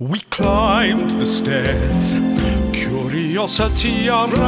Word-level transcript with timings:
We 0.00 0.20
climbed 0.30 1.20
the 1.20 1.26
stairs, 1.26 2.14
curiosity 2.72 4.08
aroused. 4.08 4.40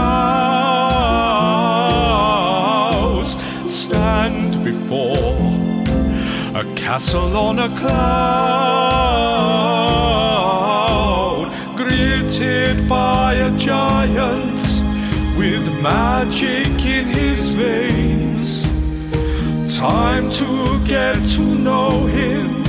Stand 3.68 4.64
before 4.64 5.36
a 6.58 6.64
castle 6.74 7.36
on 7.36 7.58
a 7.58 7.68
cloud, 7.76 7.92
greeted 11.76 12.88
by 12.88 13.34
a 13.34 13.50
giant 13.58 14.80
with 15.36 15.68
magic 15.82 16.82
in 16.82 17.08
his 17.08 17.52
veins. 17.52 18.64
Time 19.76 20.30
to 20.30 20.80
get 20.86 21.16
to 21.32 21.42
know 21.42 22.06
him. 22.06 22.61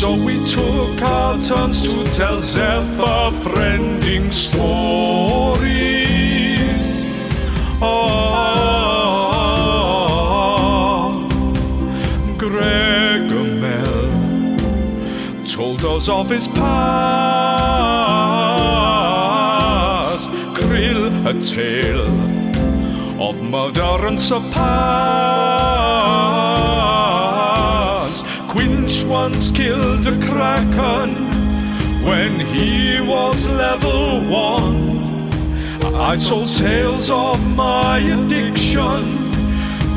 So 0.00 0.10
we 0.14 0.40
took 0.46 1.02
our 1.02 1.34
turns 1.42 1.82
to 1.82 2.02
tell 2.04 2.40
Zephyr 2.40 3.30
friending 3.44 4.32
stories. 4.32 5.60
Ah, 7.82 7.90
oh, 11.12 11.28
Gregomel 12.38 14.08
told 15.46 15.84
us 15.84 16.08
of 16.08 16.30
his 16.30 16.48
past. 16.48 16.70
Krill, 20.56 21.12
a 21.26 21.34
tale 21.44 22.08
of 23.20 23.42
murder 23.42 24.06
and 24.06 24.18
surpass. 24.18 25.60
Once 29.10 29.50
killed 29.50 30.06
a 30.06 30.12
kraken 30.24 31.10
when 32.04 32.38
he 32.38 33.00
was 33.00 33.48
level 33.48 34.20
one. 34.20 35.02
I 35.96 36.16
told 36.16 36.54
tales 36.54 37.10
of 37.10 37.40
my 37.56 37.98
addiction 37.98 39.02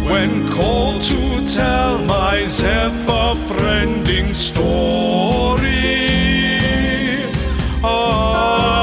when 0.09 0.49
called 0.51 1.03
to 1.03 1.45
tell 1.53 1.99
my 1.99 2.45
Zephyr 2.45 3.35
friending 3.53 4.33
story. 4.33 5.61
Ah. 7.83 8.73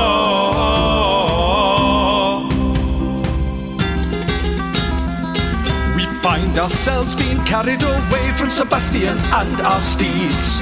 We 5.96 6.06
find 6.22 6.56
ourselves 6.56 7.16
being 7.16 7.29
carried 7.50 7.82
away 7.82 8.32
from 8.34 8.48
Sebastian 8.48 9.18
and 9.18 9.60
our 9.62 9.80
steeds. 9.80 10.60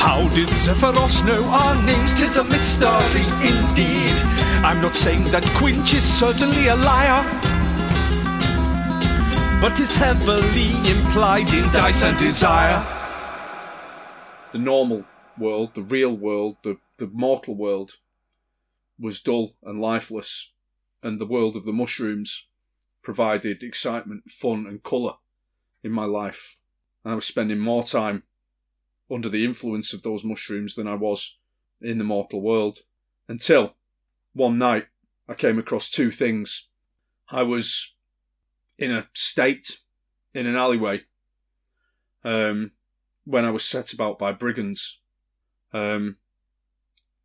How 0.00 0.26
did 0.34 0.48
Zephyros 0.48 1.22
know 1.26 1.44
our 1.44 1.74
names? 1.84 2.14
Tis 2.14 2.38
a 2.38 2.44
mystery 2.44 3.26
indeed. 3.46 4.16
I'm 4.64 4.80
not 4.80 4.96
saying 4.96 5.24
that 5.24 5.44
Quinch 5.58 5.92
is 5.92 6.02
certainly 6.02 6.68
a 6.68 6.76
liar, 6.76 7.22
but 9.60 9.78
is 9.78 9.94
heavily 9.94 10.70
implied 10.90 11.52
in 11.52 11.64
Dice 11.70 12.02
and 12.02 12.18
Desire. 12.18 12.82
The 14.52 14.58
normal 14.58 15.04
world, 15.36 15.74
the 15.74 15.82
real 15.82 16.16
world, 16.16 16.56
the, 16.64 16.78
the 16.96 17.08
mortal 17.08 17.56
world 17.56 17.98
was 18.98 19.20
dull 19.20 19.52
and 19.62 19.82
lifeless, 19.82 20.50
and 21.02 21.20
the 21.20 21.26
world 21.26 21.56
of 21.56 21.64
the 21.64 21.74
mushrooms 21.74 22.48
provided 23.02 23.62
excitement, 23.62 24.30
fun, 24.30 24.64
and 24.66 24.82
colour 24.82 25.16
in 25.82 25.92
my 25.92 26.04
life. 26.04 26.58
And 27.04 27.12
I 27.12 27.14
was 27.14 27.26
spending 27.26 27.58
more 27.58 27.82
time 27.82 28.22
under 29.10 29.28
the 29.28 29.44
influence 29.44 29.92
of 29.92 30.02
those 30.02 30.24
mushrooms 30.24 30.74
than 30.74 30.86
I 30.86 30.94
was 30.94 31.38
in 31.80 31.98
the 31.98 32.04
mortal 32.04 32.40
world. 32.40 32.80
Until 33.28 33.74
one 34.32 34.58
night 34.58 34.86
I 35.28 35.34
came 35.34 35.58
across 35.58 35.90
two 35.90 36.10
things. 36.10 36.68
I 37.28 37.42
was 37.42 37.94
in 38.78 38.90
a 38.90 39.08
state 39.14 39.80
in 40.34 40.46
an 40.46 40.56
alleyway 40.56 41.02
um, 42.24 42.72
when 43.24 43.44
I 43.44 43.50
was 43.50 43.64
set 43.64 43.92
about 43.92 44.18
by 44.18 44.32
brigands. 44.32 45.00
Um, 45.72 46.16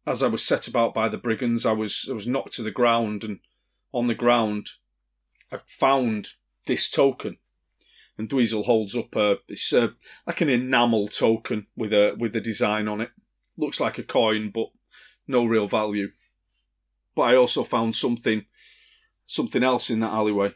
as 0.06 0.24
I 0.24 0.28
was 0.28 0.44
set 0.44 0.68
about 0.68 0.94
by 0.94 1.10
the 1.10 1.18
brigands, 1.18 1.66
I 1.66 1.74
was 1.74 2.08
I 2.10 2.14
was 2.14 2.28
knocked 2.28 2.54
to 2.54 2.64
the 2.64 2.72
ground, 2.72 3.24
and 3.24 3.40
on 3.92 4.08
the 4.08 4.16
ground, 4.16 4.70
I 5.52 5.60
found 5.66 6.30
this 6.66 6.90
token. 6.90 7.38
And 8.18 8.30
Dweezil 8.30 8.66
holds 8.66 8.96
up 8.96 9.16
a 9.16 9.36
it's 9.48 9.72
a, 9.74 9.94
like 10.26 10.42
an 10.42 10.50
enamel 10.50 11.08
token 11.08 11.68
with 11.76 11.94
a 11.94 12.16
with 12.18 12.36
a 12.36 12.42
design 12.42 12.88
on 12.88 13.02
it. 13.02 13.12
Looks 13.58 13.80
like 13.80 13.98
a 13.98 14.04
coin, 14.04 14.52
but 14.54 14.68
no 15.28 15.46
real 15.46 15.68
value. 15.68 16.10
But 17.16 17.24
I 17.24 17.36
also 17.36 17.64
found 17.64 17.96
something 17.96 18.46
something 19.26 19.64
else 19.64 19.90
in 19.90 20.00
that 20.00 20.14
alleyway, 20.14 20.56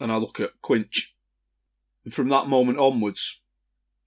and 0.00 0.10
I 0.10 0.16
look 0.16 0.40
at 0.40 0.60
Quinch. 0.62 1.14
And 2.04 2.14
from 2.14 2.28
that 2.30 2.48
moment 2.48 2.78
onwards, 2.78 3.40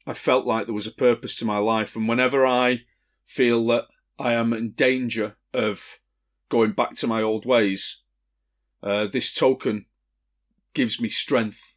I 0.07 0.13
felt 0.13 0.45
like 0.45 0.65
there 0.65 0.73
was 0.73 0.87
a 0.87 0.91
purpose 0.91 1.35
to 1.37 1.45
my 1.45 1.57
life. 1.57 1.95
And 1.95 2.07
whenever 2.07 2.45
I 2.47 2.85
feel 3.25 3.65
that 3.67 3.85
I 4.17 4.33
am 4.33 4.53
in 4.53 4.71
danger 4.71 5.35
of 5.53 5.99
going 6.49 6.71
back 6.71 6.95
to 6.95 7.07
my 7.07 7.21
old 7.21 7.45
ways, 7.45 8.01
uh, 8.81 9.07
this 9.07 9.33
token 9.33 9.85
gives 10.73 10.99
me 10.99 11.09
strength. 11.09 11.68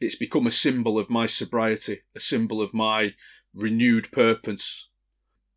It's 0.00 0.16
become 0.16 0.46
a 0.46 0.50
symbol 0.50 0.98
of 0.98 1.10
my 1.10 1.26
sobriety, 1.26 2.00
a 2.16 2.20
symbol 2.20 2.62
of 2.62 2.72
my 2.72 3.14
renewed 3.54 4.10
purpose. 4.10 4.88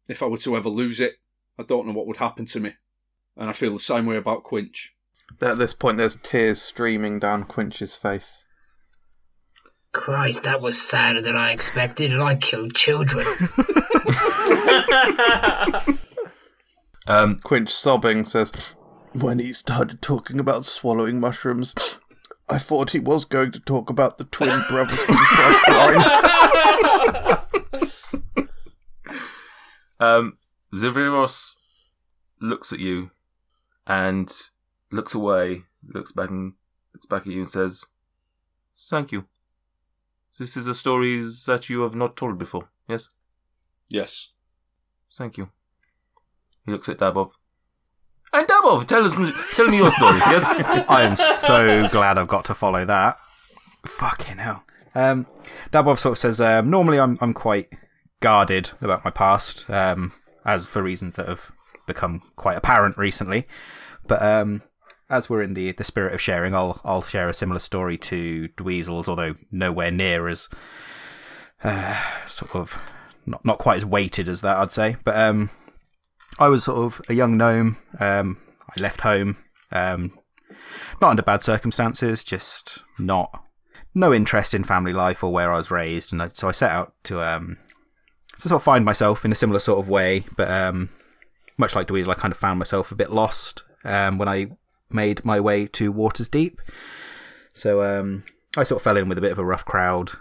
If 0.07 0.21
I 0.21 0.25
were 0.25 0.37
to 0.37 0.57
ever 0.57 0.69
lose 0.69 0.99
it, 0.99 1.13
I 1.57 1.63
don't 1.63 1.87
know 1.87 1.93
what 1.93 2.07
would 2.07 2.17
happen 2.17 2.45
to 2.47 2.59
me. 2.59 2.73
And 3.37 3.49
I 3.49 3.53
feel 3.53 3.73
the 3.73 3.79
same 3.79 4.05
way 4.05 4.17
about 4.17 4.43
Quinch. 4.43 4.93
At 5.41 5.57
this 5.57 5.73
point, 5.73 5.97
there's 5.97 6.17
tears 6.21 6.61
streaming 6.61 7.19
down 7.19 7.45
Quinch's 7.45 7.95
face. 7.95 8.45
Christ, 9.93 10.43
that 10.43 10.61
was 10.61 10.81
sadder 10.81 11.21
than 11.21 11.35
I 11.35 11.51
expected, 11.51 12.11
and 12.11 12.21
I 12.21 12.35
killed 12.35 12.75
children. 12.75 13.25
Um, 17.05 17.39
Quinch, 17.43 17.69
sobbing, 17.69 18.25
says, 18.25 18.51
When 19.13 19.39
he 19.39 19.53
started 19.53 20.01
talking 20.01 20.39
about 20.39 20.65
swallowing 20.65 21.19
mushrooms, 21.19 21.75
I 22.53 22.59
thought 22.59 22.91
he 22.91 22.99
was 22.99 23.25
going 23.25 23.51
to 23.53 23.59
talk 23.59 23.89
about 23.89 24.19
the 24.19 24.25
twin 24.25 24.63
brothers 24.69 24.99
from 24.99 25.15
Frontline. 25.15 25.99
um, 29.99 30.37
Zephyros 30.73 31.55
looks 32.39 32.71
at 32.71 32.77
you 32.79 33.09
and 33.87 34.31
looks 34.91 35.15
away, 35.15 35.63
looks 35.83 36.11
back 36.11 36.29
and 36.29 36.53
looks 36.93 37.07
back 37.07 37.21
at 37.21 37.33
you 37.33 37.41
and 37.41 37.49
says, 37.49 37.85
"Thank 38.87 39.11
you. 39.11 39.25
This 40.37 40.55
is 40.55 40.67
a 40.67 40.75
story 40.75 41.23
that 41.47 41.69
you 41.69 41.81
have 41.81 41.95
not 41.95 42.15
told 42.15 42.37
before. 42.37 42.69
Yes, 42.87 43.09
Yes. 43.89 44.33
thank 45.09 45.37
you." 45.37 45.49
He 46.67 46.71
looks 46.71 46.87
at 46.87 46.99
Dabov. 46.99 47.31
And 48.33 48.47
Dabov, 48.47 48.87
tell 48.87 49.05
us, 49.05 49.13
tell 49.55 49.67
me 49.67 49.77
your 49.77 49.91
story. 49.91 50.17
Yes. 50.17 50.43
I 50.89 51.03
am 51.03 51.17
so 51.17 51.87
glad 51.89 52.17
I've 52.17 52.27
got 52.27 52.45
to 52.45 52.55
follow 52.55 52.83
that. 52.85 53.17
Fucking 53.85 54.37
hell. 54.37 54.63
Um, 54.95 55.27
Dabov 55.71 55.99
sort 55.99 56.13
of 56.13 56.17
says, 56.17 56.41
um, 56.41 56.69
normally 56.69 56.99
I'm, 56.99 57.17
I'm 57.21 57.33
quite 57.33 57.67
guarded 58.21 58.71
about 58.81 59.05
my 59.05 59.11
past, 59.11 59.69
um, 59.69 60.13
as 60.45 60.65
for 60.65 60.81
reasons 60.81 61.15
that 61.15 61.27
have 61.27 61.51
become 61.85 62.21
quite 62.35 62.57
apparent 62.57 62.97
recently. 62.97 63.47
But 64.07 64.21
um, 64.21 64.63
as 65.09 65.29
we're 65.29 65.43
in 65.43 65.53
the, 65.53 65.71
the 65.71 65.83
spirit 65.83 66.13
of 66.13 66.21
sharing, 66.21 66.55
I'll 66.55 66.81
I'll 66.83 67.01
share 67.01 67.29
a 67.29 67.33
similar 67.33 67.59
story 67.59 67.97
to 67.99 68.49
Dweezil's, 68.57 69.07
although 69.07 69.35
nowhere 69.51 69.91
near 69.91 70.27
as 70.27 70.49
uh, 71.63 72.01
sort 72.27 72.55
of 72.55 72.81
not 73.25 73.45
not 73.45 73.59
quite 73.59 73.77
as 73.77 73.85
weighted 73.85 74.27
as 74.27 74.41
that, 74.41 74.57
I'd 74.57 74.71
say. 74.71 74.95
But 75.03 75.17
um, 75.17 75.49
I 76.39 76.47
was 76.49 76.63
sort 76.63 76.77
of 76.77 77.01
a 77.09 77.13
young 77.13 77.37
gnome. 77.37 77.77
Um, 77.99 78.37
I 78.69 78.81
left 78.81 79.01
home, 79.01 79.37
um, 79.71 80.17
not 81.01 81.11
under 81.11 81.21
bad 81.21 81.43
circumstances, 81.43 82.23
just 82.23 82.83
not 82.97 83.43
no 83.93 84.13
interest 84.13 84.53
in 84.53 84.63
family 84.63 84.93
life 84.93 85.23
or 85.23 85.31
where 85.31 85.51
I 85.51 85.57
was 85.57 85.71
raised, 85.71 86.11
and 86.11 86.21
I, 86.21 86.27
so 86.27 86.47
I 86.47 86.51
set 86.51 86.71
out 86.71 86.93
to 87.03 87.21
um, 87.21 87.57
to 88.39 88.47
sort 88.47 88.59
of 88.59 88.63
find 88.63 88.83
myself 88.83 89.23
in 89.25 89.31
a 89.31 89.35
similar 89.35 89.59
sort 89.59 89.79
of 89.79 89.89
way. 89.89 90.25
But 90.35 90.49
um, 90.49 90.89
much 91.57 91.75
like 91.75 91.87
Dweezil, 91.87 92.09
I 92.09 92.15
kind 92.15 92.31
of 92.31 92.37
found 92.37 92.59
myself 92.59 92.91
a 92.91 92.95
bit 92.95 93.11
lost 93.11 93.63
um, 93.83 94.17
when 94.17 94.27
I 94.27 94.47
made 94.89 95.23
my 95.23 95.39
way 95.39 95.67
to 95.67 95.93
Waterdeep. 95.93 96.57
So 97.53 97.83
um, 97.83 98.23
I 98.57 98.63
sort 98.63 98.79
of 98.79 98.83
fell 98.83 98.97
in 98.97 99.09
with 99.09 99.17
a 99.17 99.21
bit 99.21 99.31
of 99.31 99.39
a 99.39 99.45
rough 99.45 99.65
crowd, 99.65 100.13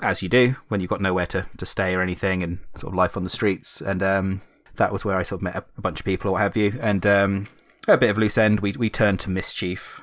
as 0.00 0.22
you 0.22 0.28
do 0.28 0.56
when 0.68 0.80
you've 0.80 0.90
got 0.90 1.02
nowhere 1.02 1.26
to, 1.26 1.46
to 1.58 1.66
stay 1.66 1.94
or 1.94 2.00
anything, 2.00 2.42
and 2.42 2.60
sort 2.76 2.92
of 2.92 2.96
life 2.96 3.16
on 3.16 3.24
the 3.24 3.30
streets. 3.30 3.80
And 3.80 4.02
um, 4.02 4.42
that 4.76 4.92
was 4.92 5.04
where 5.04 5.16
I 5.16 5.22
sort 5.22 5.40
of 5.40 5.42
met 5.42 5.56
a, 5.56 5.80
bunch 5.80 6.00
of 6.00 6.06
people 6.06 6.30
or 6.30 6.32
what 6.32 6.42
have 6.42 6.56
you. 6.56 6.78
And 6.80 7.06
um, 7.06 7.48
a 7.88 7.96
bit 7.96 8.10
of 8.10 8.18
loose 8.18 8.38
end. 8.38 8.60
We 8.60 8.72
we 8.72 8.90
turned 8.90 9.20
to 9.20 9.30
mischief. 9.30 10.00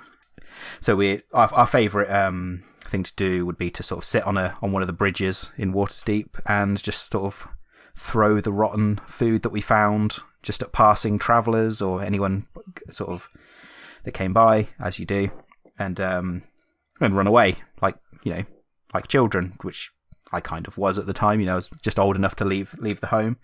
So 0.80 0.96
we 0.96 1.24
our, 1.34 1.54
our 1.54 1.68
favourite 1.68 2.10
um, 2.10 2.64
thing 2.82 3.04
to 3.04 3.16
do 3.16 3.46
would 3.46 3.58
be 3.58 3.70
to 3.72 3.84
sort 3.84 4.00
of 4.00 4.06
sit 4.06 4.24
on 4.24 4.38
a 4.38 4.58
on 4.62 4.72
one 4.72 4.82
of 4.82 4.88
the 4.88 4.94
bridges 4.94 5.52
in 5.58 5.74
Waterdeep 5.74 6.40
and 6.46 6.82
just 6.82 7.12
sort 7.12 7.26
of 7.26 7.48
throw 7.96 8.40
the 8.40 8.52
rotten 8.52 9.00
food 9.06 9.42
that 9.44 9.52
we 9.52 9.62
found 9.62 10.20
just 10.42 10.62
at 10.62 10.72
passing 10.72 11.20
travellers 11.20 11.82
or 11.82 12.02
anyone 12.02 12.48
sort 12.90 13.10
of 13.10 13.30
that 14.04 14.14
came 14.14 14.34
by, 14.34 14.68
as 14.80 15.00
you 15.00 15.06
do, 15.06 15.30
and 15.78 16.00
um, 16.00 16.44
and 17.00 17.16
run 17.16 17.28
away 17.28 17.58
like 17.82 17.98
you 18.24 18.34
know 18.34 18.44
like 18.94 19.08
children, 19.08 19.54
which 19.62 19.92
I 20.32 20.40
kind 20.40 20.68
of 20.68 20.78
was 20.78 20.98
at 20.98 21.06
the 21.06 21.14
time. 21.14 21.40
You 21.40 21.48
know, 21.48 21.54
I 21.54 21.56
was 21.56 21.70
just 21.82 22.00
old 22.00 22.16
enough 22.16 22.36
to 22.38 22.46
leave 22.46 22.76
leave 22.80 23.02
the 23.02 23.08
home. 23.08 23.38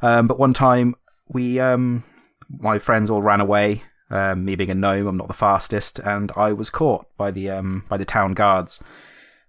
Um, 0.00 0.26
but 0.26 0.38
one 0.38 0.52
time 0.52 0.94
we 1.28 1.60
um, 1.60 2.04
my 2.48 2.78
friends 2.78 3.10
all 3.10 3.22
ran 3.22 3.40
away. 3.40 3.82
Um, 4.10 4.44
me 4.44 4.56
being 4.56 4.70
a 4.70 4.74
gnome, 4.74 5.06
I'm 5.06 5.16
not 5.16 5.28
the 5.28 5.34
fastest, 5.34 5.98
and 5.98 6.30
I 6.36 6.52
was 6.52 6.68
caught 6.68 7.06
by 7.16 7.30
the 7.30 7.48
um, 7.48 7.84
by 7.88 7.96
the 7.96 8.04
town 8.04 8.34
guards, 8.34 8.82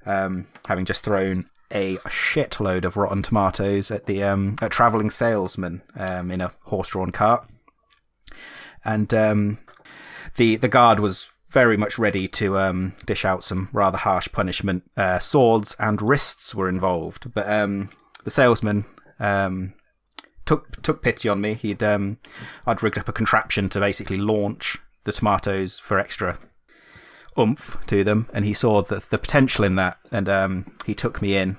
um, 0.05 0.47
having 0.67 0.85
just 0.85 1.03
thrown 1.03 1.49
a 1.69 1.97
shitload 2.05 2.85
of 2.85 2.95
rotten 2.95 3.21
tomatoes 3.21 3.91
at 3.91 4.05
the 4.05 4.23
um, 4.23 4.55
a 4.61 4.69
traveling 4.69 5.09
salesman 5.09 5.81
um, 5.95 6.31
in 6.31 6.39
a 6.39 6.53
horse-drawn 6.61 7.11
cart, 7.11 7.45
and 8.85 9.13
um, 9.13 9.57
the 10.35 10.55
the 10.55 10.69
guard 10.69 11.01
was 11.01 11.27
very 11.49 11.75
much 11.75 11.99
ready 11.99 12.27
to 12.27 12.57
um, 12.57 12.93
dish 13.05 13.25
out 13.25 13.43
some 13.43 13.67
rather 13.73 13.97
harsh 13.97 14.29
punishment. 14.31 14.89
Uh, 14.95 15.19
swords 15.19 15.75
and 15.77 16.01
wrists 16.01 16.55
were 16.55 16.69
involved, 16.69 17.33
but 17.33 17.49
um, 17.51 17.89
the 18.23 18.31
salesman 18.31 18.85
um, 19.19 19.73
took 20.45 20.81
took 20.81 21.01
pity 21.01 21.29
on 21.29 21.41
me. 21.41 21.53
He'd 21.53 21.83
um, 21.83 22.17
I'd 22.65 22.83
rigged 22.83 22.99
up 22.99 23.09
a 23.09 23.13
contraption 23.13 23.69
to 23.69 23.79
basically 23.79 24.17
launch 24.17 24.77
the 25.03 25.11
tomatoes 25.11 25.79
for 25.79 25.99
extra 25.99 26.37
oomph 27.37 27.77
to 27.87 28.03
them, 28.03 28.27
and 28.33 28.45
he 28.45 28.53
saw 28.53 28.81
the 28.81 29.03
the 29.09 29.17
potential 29.17 29.65
in 29.65 29.75
that, 29.75 29.97
and 30.11 30.29
um, 30.29 30.75
he 30.85 30.93
took 30.93 31.21
me 31.21 31.35
in 31.35 31.57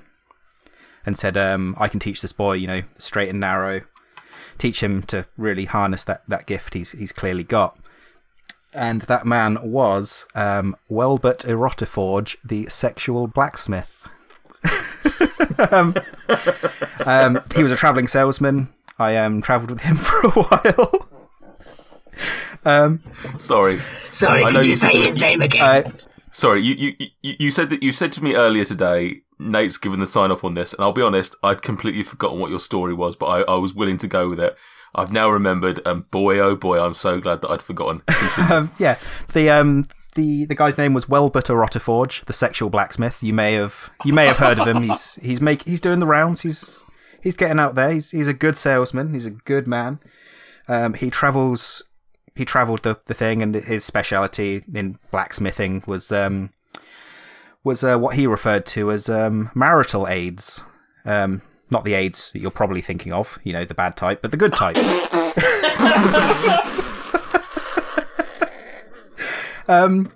and 1.06 1.16
said, 1.16 1.36
um, 1.36 1.74
"I 1.78 1.88
can 1.88 2.00
teach 2.00 2.22
this 2.22 2.32
boy, 2.32 2.54
you 2.54 2.66
know, 2.66 2.82
straight 2.98 3.28
and 3.28 3.40
narrow, 3.40 3.82
teach 4.58 4.82
him 4.82 5.02
to 5.04 5.26
really 5.36 5.64
harness 5.64 6.04
that 6.04 6.22
that 6.28 6.46
gift 6.46 6.74
he's 6.74 6.92
he's 6.92 7.12
clearly 7.12 7.44
got." 7.44 7.78
And 8.72 9.02
that 9.02 9.24
man 9.24 9.58
was 9.62 10.26
um, 10.34 10.76
Welbert 10.88 11.44
Erotiforge, 11.44 12.36
the 12.44 12.68
sexual 12.68 13.28
blacksmith. 13.28 14.08
Um, 15.70 15.94
um, 17.06 17.40
he 17.54 17.62
was 17.62 17.72
a 17.72 17.76
travelling 17.76 18.06
salesman. 18.06 18.72
I 18.98 19.16
um, 19.16 19.42
travelled 19.42 19.70
with 19.70 19.80
him 19.80 19.96
for 19.98 20.26
a 20.26 20.30
while. 20.30 21.08
um, 22.64 23.02
Sorry. 23.38 23.80
Sorry, 24.12 24.44
I 24.44 24.50
know 24.50 24.60
you 24.60 24.70
you 24.70 24.76
said 24.76 24.92
say 24.92 24.98
to 25.00 25.04
his 25.06 25.14
me- 25.16 25.20
name 25.20 25.42
again? 25.42 25.62
uh, 25.62 25.90
Sorry, 26.30 26.62
you, 26.62 26.74
you, 26.74 27.06
you, 27.22 27.34
you 27.38 27.50
said 27.50 27.70
that 27.70 27.82
you 27.82 27.92
said 27.92 28.10
to 28.12 28.24
me 28.24 28.34
earlier 28.34 28.64
today, 28.64 29.22
Nate's 29.38 29.76
given 29.76 30.00
the 30.00 30.06
sign 30.06 30.30
off 30.32 30.42
on 30.44 30.54
this, 30.54 30.72
and 30.72 30.82
I'll 30.82 30.92
be 30.92 31.02
honest, 31.02 31.36
I'd 31.42 31.62
completely 31.62 32.02
forgotten 32.02 32.40
what 32.40 32.50
your 32.50 32.58
story 32.58 32.92
was, 32.94 33.14
but 33.16 33.26
I, 33.26 33.40
I 33.42 33.54
was 33.56 33.74
willing 33.74 33.98
to 33.98 34.08
go 34.08 34.28
with 34.28 34.40
it. 34.40 34.56
I've 34.96 35.12
now 35.12 35.28
remembered, 35.28 35.80
and 35.84 36.08
boy, 36.10 36.38
oh 36.38 36.54
boy, 36.56 36.80
I'm 36.80 36.94
so 36.94 37.20
glad 37.20 37.42
that 37.42 37.50
I'd 37.50 37.62
forgotten. 37.62 38.02
um, 38.50 38.70
yeah, 38.78 38.96
the 39.32 39.50
um, 39.50 39.86
the 40.14 40.44
the 40.46 40.54
guy's 40.54 40.78
name 40.78 40.94
was 40.94 41.08
Welbert 41.08 41.46
Erotiforge, 41.46 42.24
the 42.24 42.32
sexual 42.32 42.70
blacksmith. 42.70 43.22
You 43.22 43.32
may 43.32 43.54
have 43.54 43.90
you 44.04 44.12
may 44.12 44.26
have 44.26 44.38
heard 44.38 44.58
of 44.58 44.66
him. 44.66 44.82
He's 44.82 45.14
he's 45.16 45.40
make 45.40 45.62
he's 45.64 45.80
doing 45.80 46.00
the 46.00 46.06
rounds. 46.06 46.42
He's 46.42 46.82
he's 47.22 47.36
getting 47.36 47.58
out 47.58 47.74
there. 47.74 47.92
He's 47.92 48.10
he's 48.10 48.28
a 48.28 48.34
good 48.34 48.56
salesman. 48.56 49.14
He's 49.14 49.26
a 49.26 49.30
good 49.30 49.66
man. 49.66 50.00
Um, 50.68 50.94
he 50.94 51.10
travels. 51.10 51.82
He 52.36 52.44
travelled 52.44 52.82
the, 52.82 52.98
the 53.06 53.14
thing, 53.14 53.42
and 53.42 53.54
his 53.54 53.84
speciality 53.84 54.64
in 54.72 54.98
blacksmithing 55.12 55.84
was 55.86 56.10
um, 56.10 56.50
was 57.62 57.84
uh, 57.84 57.96
what 57.96 58.16
he 58.16 58.26
referred 58.26 58.66
to 58.66 58.90
as 58.90 59.08
um, 59.08 59.50
marital 59.54 60.08
aids. 60.08 60.64
Um, 61.04 61.42
not 61.70 61.84
the 61.84 61.94
aids 61.94 62.30
that 62.32 62.40
you're 62.40 62.50
probably 62.50 62.80
thinking 62.80 63.12
of, 63.12 63.38
you 63.42 63.52
know, 63.52 63.64
the 63.64 63.74
bad 63.74 63.96
type, 63.96 64.22
but 64.22 64.30
the 64.30 64.36
good 64.36 64.54
type. 64.54 64.76
um, 69.68 70.12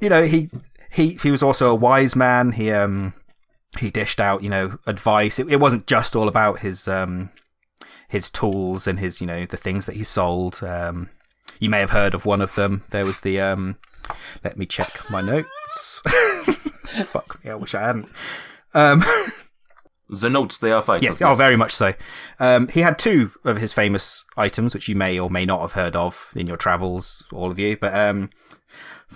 you 0.00 0.08
know, 0.08 0.24
he 0.24 0.48
he 0.90 1.18
he 1.22 1.30
was 1.30 1.42
also 1.42 1.70
a 1.70 1.74
wise 1.74 2.16
man. 2.16 2.52
He 2.52 2.70
um 2.72 3.12
he 3.78 3.90
dished 3.90 4.20
out, 4.20 4.42
you 4.42 4.50
know, 4.50 4.78
advice. 4.86 5.38
It, 5.38 5.50
it 5.50 5.60
wasn't 5.60 5.86
just 5.86 6.16
all 6.16 6.28
about 6.28 6.60
his 6.60 6.88
um 6.88 7.30
his 8.08 8.30
tools 8.30 8.86
and 8.86 8.98
his, 8.98 9.20
you 9.20 9.26
know, 9.26 9.44
the 9.44 9.56
things 9.56 9.86
that 9.86 9.96
he 9.96 10.04
sold. 10.04 10.60
Um, 10.62 11.10
you 11.58 11.70
may 11.70 11.80
have 11.80 11.90
heard 11.90 12.14
of 12.14 12.24
one 12.24 12.40
of 12.40 12.54
them. 12.54 12.84
There 12.90 13.04
was 13.04 13.20
the 13.20 13.40
um. 13.40 13.76
Let 14.44 14.56
me 14.56 14.66
check 14.66 15.00
my 15.10 15.20
notes. 15.20 16.02
Fuck 17.06 17.44
me, 17.44 17.50
I 17.50 17.56
wish 17.56 17.74
I 17.74 17.86
hadn't. 17.88 18.08
Um, 18.72 19.02
the 20.08 20.30
notes, 20.30 20.58
they 20.58 20.70
are 20.70 20.82
fake. 20.82 21.02
Yes, 21.02 21.20
oh, 21.20 21.34
very 21.34 21.56
much 21.56 21.74
so. 21.74 21.92
Um, 22.38 22.68
he 22.68 22.80
had 22.80 22.98
two 22.98 23.32
of 23.44 23.58
his 23.58 23.72
famous 23.72 24.24
items, 24.36 24.74
which 24.74 24.88
you 24.88 24.94
may 24.94 25.18
or 25.18 25.28
may 25.28 25.44
not 25.44 25.60
have 25.60 25.72
heard 25.72 25.96
of 25.96 26.30
in 26.36 26.46
your 26.46 26.56
travels, 26.56 27.24
all 27.32 27.50
of 27.50 27.58
you. 27.58 27.76
But 27.76 27.94
um, 27.94 28.30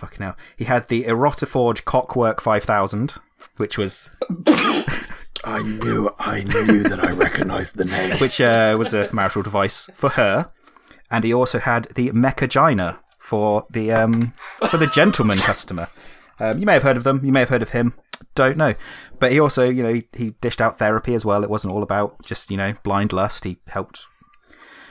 fucking 0.00 0.22
hell, 0.22 0.36
he 0.56 0.64
had 0.64 0.88
the 0.88 1.04
Erotiforge 1.04 1.84
Cockwork 1.84 2.40
Five 2.40 2.64
Thousand, 2.64 3.14
which 3.56 3.78
was 3.78 4.10
I 5.44 5.62
knew, 5.62 6.10
I 6.18 6.42
knew 6.42 6.82
that 6.82 7.02
I 7.02 7.12
recognised 7.12 7.76
the 7.76 7.84
name. 7.84 8.16
which 8.18 8.40
uh, 8.40 8.76
was 8.78 8.92
a 8.92 9.12
marital 9.12 9.42
device 9.42 9.88
for 9.94 10.10
her, 10.10 10.50
and 11.10 11.24
he 11.24 11.32
also 11.32 11.58
had 11.58 11.84
the 11.94 12.10
Mechagina 12.10 12.98
for 13.18 13.66
the 13.70 13.92
um, 13.92 14.32
for 14.70 14.76
the 14.76 14.86
gentleman 14.86 15.38
customer. 15.50 15.88
Um, 16.38 16.58
you 16.58 16.66
may 16.66 16.74
have 16.74 16.82
heard 16.82 16.96
of 16.96 17.04
them. 17.04 17.24
You 17.24 17.32
may 17.32 17.40
have 17.40 17.50
heard 17.50 17.62
of 17.62 17.70
him. 17.70 17.94
Don't 18.34 18.56
know. 18.56 18.74
But 19.18 19.32
he 19.32 19.40
also, 19.40 19.68
you 19.68 19.82
know, 19.82 19.92
he, 19.92 20.08
he 20.14 20.30
dished 20.40 20.60
out 20.60 20.78
therapy 20.78 21.14
as 21.14 21.24
well. 21.24 21.44
It 21.44 21.50
wasn't 21.50 21.74
all 21.74 21.82
about 21.82 22.24
just, 22.24 22.50
you 22.50 22.56
know, 22.56 22.74
blind 22.82 23.12
lust. 23.12 23.44
He 23.44 23.58
helped 23.66 24.06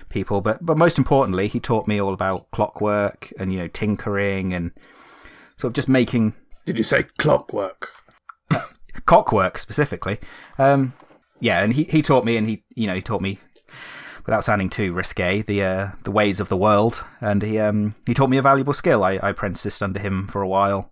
people. 0.09 0.41
But 0.41 0.59
but 0.61 0.77
most 0.77 0.97
importantly, 0.97 1.47
he 1.47 1.59
taught 1.59 1.87
me 1.87 1.99
all 1.99 2.13
about 2.13 2.51
clockwork 2.51 3.31
and, 3.39 3.51
you 3.51 3.59
know, 3.59 3.67
tinkering 3.67 4.53
and 4.53 4.71
sort 5.59 5.71
of 5.71 5.75
just 5.75 5.89
making 5.89 6.33
Did 6.65 6.77
you 6.77 6.83
say 6.83 7.03
clockwork? 7.17 7.89
cockwork 9.05 9.57
specifically. 9.57 10.19
Um, 10.57 10.93
yeah, 11.39 11.63
and 11.63 11.73
he, 11.73 11.83
he 11.83 12.01
taught 12.01 12.25
me, 12.25 12.37
and 12.37 12.47
he 12.47 12.63
you 12.75 12.87
know 12.87 12.95
he 12.95 13.01
taught 13.01 13.21
me 13.21 13.39
without 14.25 14.43
sounding 14.43 14.69
too 14.69 14.93
risque 14.93 15.41
the 15.41 15.63
uh, 15.63 15.87
the 16.03 16.11
ways 16.11 16.39
of 16.39 16.49
the 16.49 16.57
world, 16.57 17.03
and 17.19 17.41
he 17.41 17.59
um, 17.59 17.95
he 18.05 18.13
taught 18.13 18.29
me 18.29 18.37
a 18.37 18.41
valuable 18.41 18.73
skill. 18.73 19.03
I, 19.03 19.13
I 19.17 19.29
apprenticed 19.31 19.83
under 19.83 19.99
him 19.99 20.27
for 20.27 20.41
a 20.41 20.47
while. 20.47 20.91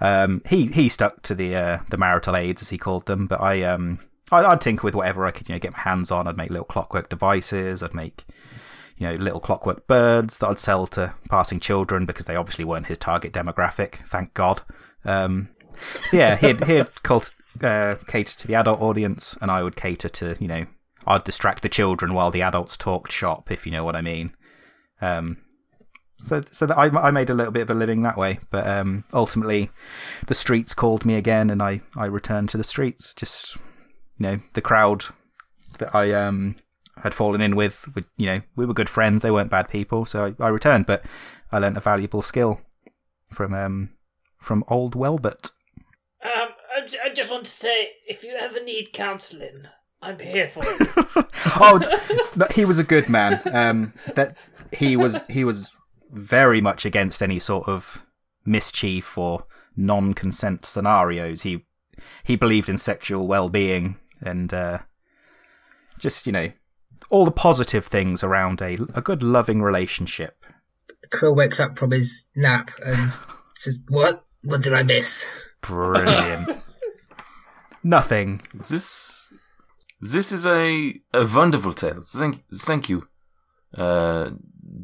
Um, 0.00 0.42
he 0.46 0.66
he 0.66 0.88
stuck 0.88 1.22
to 1.22 1.34
the 1.34 1.56
uh, 1.56 1.78
the 1.90 1.96
marital 1.96 2.36
aids 2.36 2.62
as 2.62 2.68
he 2.68 2.78
called 2.78 3.06
them, 3.06 3.26
but 3.26 3.40
I 3.40 3.62
um 3.62 3.98
I'd, 4.30 4.44
I'd 4.44 4.60
tinker 4.60 4.84
with 4.84 4.94
whatever 4.94 5.26
I 5.26 5.30
could 5.32 5.48
you 5.48 5.54
know 5.54 5.58
get 5.58 5.72
my 5.72 5.80
hands 5.80 6.10
on. 6.10 6.26
I'd 6.26 6.36
make 6.36 6.50
little 6.50 6.64
clockwork 6.64 7.08
devices. 7.08 7.82
I'd 7.82 7.94
make 7.94 8.24
you 8.96 9.06
know 9.06 9.14
little 9.16 9.40
clockwork 9.40 9.86
birds 9.86 10.38
that 10.38 10.48
I'd 10.48 10.58
sell 10.58 10.86
to 10.88 11.14
passing 11.28 11.60
children 11.60 12.06
because 12.06 12.26
they 12.26 12.36
obviously 12.36 12.64
weren't 12.64 12.86
his 12.86 12.98
target 12.98 13.32
demographic. 13.32 14.06
Thank 14.08 14.34
God. 14.34 14.62
Um, 15.04 15.50
so 16.08 16.16
yeah, 16.16 16.36
he'd 16.36 16.64
he'd 16.64 17.02
cult, 17.02 17.30
uh, 17.62 17.96
cater 18.06 18.38
to 18.38 18.46
the 18.46 18.54
adult 18.54 18.80
audience, 18.80 19.36
and 19.40 19.50
I 19.50 19.62
would 19.62 19.76
cater 19.76 20.08
to 20.08 20.36
you 20.40 20.48
know 20.48 20.66
I'd 21.06 21.24
distract 21.24 21.62
the 21.62 21.68
children 21.68 22.14
while 22.14 22.30
the 22.30 22.42
adults 22.42 22.76
talked 22.76 23.12
shop, 23.12 23.50
if 23.50 23.66
you 23.66 23.72
know 23.72 23.84
what 23.84 23.96
I 23.96 24.02
mean. 24.02 24.34
Um, 25.00 25.38
so 26.18 26.42
so 26.50 26.66
I 26.68 26.86
I 26.86 27.10
made 27.10 27.30
a 27.30 27.34
little 27.34 27.52
bit 27.52 27.62
of 27.62 27.70
a 27.70 27.74
living 27.74 28.02
that 28.02 28.16
way, 28.16 28.38
but 28.50 28.66
um, 28.66 29.04
ultimately 29.12 29.70
the 30.26 30.34
streets 30.34 30.74
called 30.74 31.04
me 31.04 31.14
again, 31.14 31.50
and 31.50 31.62
I 31.62 31.82
I 31.94 32.06
returned 32.06 32.48
to 32.50 32.56
the 32.56 32.64
streets. 32.64 33.14
Just 33.14 33.56
you 34.18 34.26
know 34.26 34.40
the 34.54 34.62
crowd 34.62 35.04
that 35.78 35.94
I 35.94 36.12
um 36.12 36.56
had 37.02 37.14
fallen 37.14 37.40
in 37.40 37.56
with, 37.56 37.88
you 38.16 38.26
know 38.26 38.40
we 38.54 38.66
were 38.66 38.74
good 38.74 38.88
friends. 38.88 39.22
They 39.22 39.30
weren't 39.30 39.50
bad 39.50 39.68
people, 39.68 40.04
so 40.04 40.34
I, 40.40 40.44
I 40.44 40.48
returned, 40.48 40.86
but 40.86 41.04
I 41.52 41.58
learnt 41.58 41.76
a 41.76 41.80
valuable 41.80 42.22
skill 42.22 42.60
from 43.30 43.54
um 43.54 43.90
from 44.38 44.64
old 44.68 44.94
Welbert. 44.94 45.50
Um, 46.22 46.48
I, 46.74 46.86
j- 46.86 46.98
I 47.04 47.08
just 47.10 47.30
want 47.30 47.44
to 47.44 47.50
say, 47.50 47.90
if 48.08 48.22
you 48.22 48.34
ever 48.38 48.62
need 48.62 48.92
counselling, 48.92 49.66
I'm 50.02 50.18
here 50.18 50.48
for 50.48 50.64
you. 50.64 50.78
oh, 51.60 51.80
no, 52.36 52.46
he 52.54 52.64
was 52.64 52.78
a 52.78 52.84
good 52.84 53.08
man. 53.08 53.40
Um, 53.52 53.92
that 54.14 54.36
he 54.72 54.96
was 54.96 55.22
he 55.28 55.44
was 55.44 55.72
very 56.10 56.60
much 56.60 56.84
against 56.84 57.22
any 57.22 57.38
sort 57.38 57.68
of 57.68 58.02
mischief 58.44 59.18
or 59.18 59.46
non-consent 59.76 60.64
scenarios. 60.64 61.42
He 61.42 61.66
he 62.24 62.36
believed 62.36 62.68
in 62.68 62.78
sexual 62.78 63.26
well-being 63.26 63.96
and 64.20 64.52
uh, 64.52 64.78
just 65.98 66.26
you 66.26 66.32
know 66.32 66.52
all 67.10 67.24
the 67.24 67.30
positive 67.30 67.86
things 67.86 68.22
around 68.22 68.60
a 68.60 68.74
a 68.94 69.02
good 69.02 69.22
loving 69.22 69.62
relationship. 69.62 70.44
Krill 71.10 71.36
wakes 71.36 71.60
up 71.60 71.78
from 71.78 71.90
his 71.90 72.26
nap 72.34 72.70
and 72.84 73.12
says, 73.54 73.78
"What? 73.88 74.24
What 74.42 74.62
did 74.62 74.72
I 74.72 74.82
miss?" 74.82 75.30
Brilliant. 75.60 76.58
Nothing. 77.82 78.42
This 78.52 79.32
this 80.00 80.32
is 80.32 80.46
a, 80.46 81.00
a 81.14 81.26
wonderful 81.26 81.72
tale. 81.72 82.02
Thank 82.02 82.44
thank 82.54 82.88
you, 82.88 83.08
uh, 83.74 84.30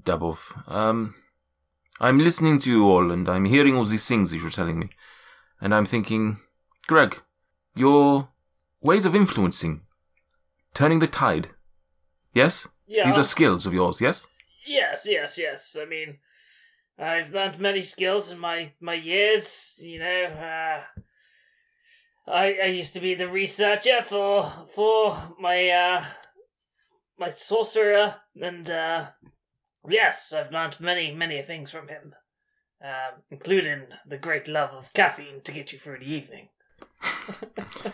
Dabov. 0.04 0.38
Um, 0.70 1.14
I'm 2.00 2.18
listening 2.18 2.58
to 2.60 2.70
you 2.70 2.88
all, 2.88 3.10
and 3.10 3.28
I'm 3.28 3.44
hearing 3.44 3.76
all 3.76 3.84
these 3.84 4.06
things 4.06 4.30
that 4.30 4.38
you're 4.38 4.50
telling 4.50 4.78
me, 4.78 4.90
and 5.60 5.74
I'm 5.74 5.84
thinking, 5.84 6.38
Greg, 6.86 7.20
your 7.74 8.28
ways 8.80 9.04
of 9.04 9.14
influencing 9.14 9.82
turning 10.74 10.98
the 10.98 11.06
tide. 11.06 11.50
Yes? 12.34 12.68
Yeah. 12.86 13.06
These 13.06 13.18
are 13.18 13.24
skills 13.24 13.66
of 13.66 13.74
yours, 13.74 14.00
yes? 14.00 14.26
Yes, 14.66 15.06
yes, 15.06 15.38
yes. 15.38 15.76
I 15.80 15.84
mean, 15.84 16.18
I've 16.98 17.32
learned 17.32 17.58
many 17.58 17.82
skills 17.82 18.30
in 18.30 18.38
my 18.38 18.72
my 18.80 18.94
years. 18.94 19.74
You 19.78 19.98
know, 19.98 20.24
uh, 20.24 20.82
I 22.30 22.58
I 22.62 22.66
used 22.66 22.94
to 22.94 23.00
be 23.00 23.14
the 23.14 23.28
researcher 23.28 24.02
for 24.02 24.52
for 24.72 25.34
my 25.40 25.68
uh 25.68 26.04
my 27.18 27.30
sorcerer, 27.30 28.16
and 28.40 28.68
uh, 28.70 29.06
yes, 29.88 30.32
I've 30.32 30.52
learned 30.52 30.80
many 30.80 31.12
many 31.12 31.42
things 31.42 31.70
from 31.70 31.88
him, 31.88 32.14
um, 32.84 33.22
including 33.30 33.86
the 34.06 34.18
great 34.18 34.46
love 34.46 34.70
of 34.70 34.92
caffeine 34.92 35.40
to 35.42 35.52
get 35.52 35.72
you 35.72 35.78
through 35.78 35.98
the 35.98 36.12
evening. 36.12 36.48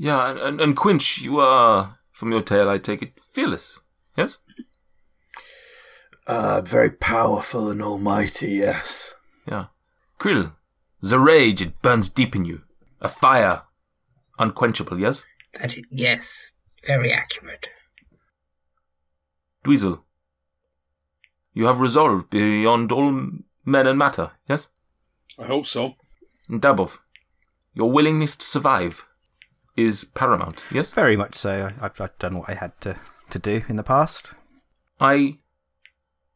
Yeah, 0.00 0.30
and, 0.30 0.38
and, 0.38 0.60
and 0.62 0.76
Quinch, 0.76 1.20
you 1.20 1.40
are, 1.40 1.98
from 2.20 2.32
your 2.32 2.42
tale, 2.42 2.68
I 2.68 2.76
take 2.76 3.00
it, 3.00 3.18
fearless. 3.30 3.80
Yes? 4.14 4.38
Uh, 6.26 6.60
very 6.60 6.90
powerful 6.90 7.70
and 7.70 7.82
almighty, 7.82 8.48
yes. 8.48 9.14
Yeah. 9.48 9.66
Krill, 10.18 10.52
the 11.00 11.18
rage, 11.18 11.62
it 11.62 11.80
burns 11.80 12.10
deep 12.10 12.36
in 12.36 12.44
you. 12.44 12.60
A 13.00 13.08
fire, 13.08 13.62
unquenchable, 14.38 15.00
yes? 15.00 15.24
That 15.58 15.78
is, 15.78 15.86
yes, 15.90 16.52
very 16.86 17.10
accurate. 17.10 17.70
Dweezil, 19.64 20.02
you 21.54 21.64
have 21.64 21.80
resolve 21.80 22.28
beyond 22.28 22.92
all 22.92 23.30
men 23.64 23.86
and 23.86 23.98
matter, 23.98 24.32
yes? 24.46 24.72
I 25.38 25.46
hope 25.46 25.64
so. 25.64 25.94
And 26.50 26.60
Dabov, 26.60 26.98
your 27.72 27.90
willingness 27.90 28.36
to 28.36 28.44
survive 28.44 29.06
is 29.80 30.04
paramount, 30.04 30.64
yes? 30.70 30.92
Very 30.94 31.16
much 31.16 31.34
so. 31.34 31.66
I- 31.80 31.84
I've, 31.86 32.00
I've 32.00 32.18
done 32.18 32.38
what 32.38 32.48
I 32.50 32.54
had 32.54 32.78
to, 32.82 32.96
to 33.30 33.38
do 33.38 33.62
in 33.68 33.76
the 33.76 33.82
past. 33.82 34.32
I 35.00 35.38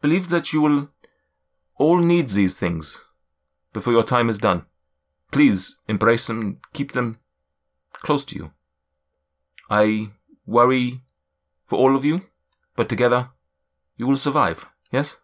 believe 0.00 0.28
that 0.30 0.52
you 0.52 0.60
will 0.60 0.88
all 1.76 1.98
need 1.98 2.28
these 2.30 2.58
things 2.58 3.04
before 3.72 3.92
your 3.92 4.04
time 4.04 4.28
is 4.30 4.38
done. 4.38 4.64
Please 5.32 5.78
embrace 5.88 6.26
them 6.28 6.60
keep 6.72 6.92
them 6.92 7.18
close 7.92 8.24
to 8.26 8.36
you. 8.36 8.52
I 9.70 10.10
worry 10.46 11.00
for 11.66 11.76
all 11.78 11.96
of 11.96 12.04
you, 12.04 12.22
but 12.76 12.88
together 12.88 13.30
you 13.96 14.06
will 14.06 14.16
survive, 14.16 14.66
yes? 14.92 15.16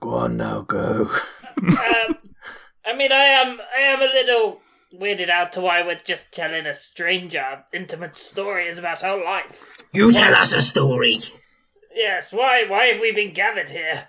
Go 0.00 0.10
on 0.10 0.36
now, 0.36 0.62
go. 0.62 1.10
um, 1.56 2.18
I 2.84 2.94
mean, 2.96 3.12
I 3.12 3.24
am 3.24 3.60
I 3.76 3.80
am 3.80 4.00
a 4.02 4.06
little 4.06 4.60
weirded 4.94 5.28
out 5.28 5.52
to 5.52 5.60
why 5.60 5.82
we're 5.82 5.96
just 5.96 6.32
telling 6.32 6.66
a 6.66 6.74
stranger 6.74 7.64
intimate 7.72 8.16
stories 8.16 8.78
about 8.78 9.04
our 9.04 9.22
life. 9.22 9.78
You 9.92 10.12
tell 10.12 10.34
us 10.34 10.54
a 10.54 10.60
story. 10.60 11.20
Yes, 11.94 12.32
why 12.32 12.64
why 12.68 12.86
have 12.86 13.00
we 13.00 13.12
been 13.12 13.32
gathered 13.32 13.70
here? 13.70 14.08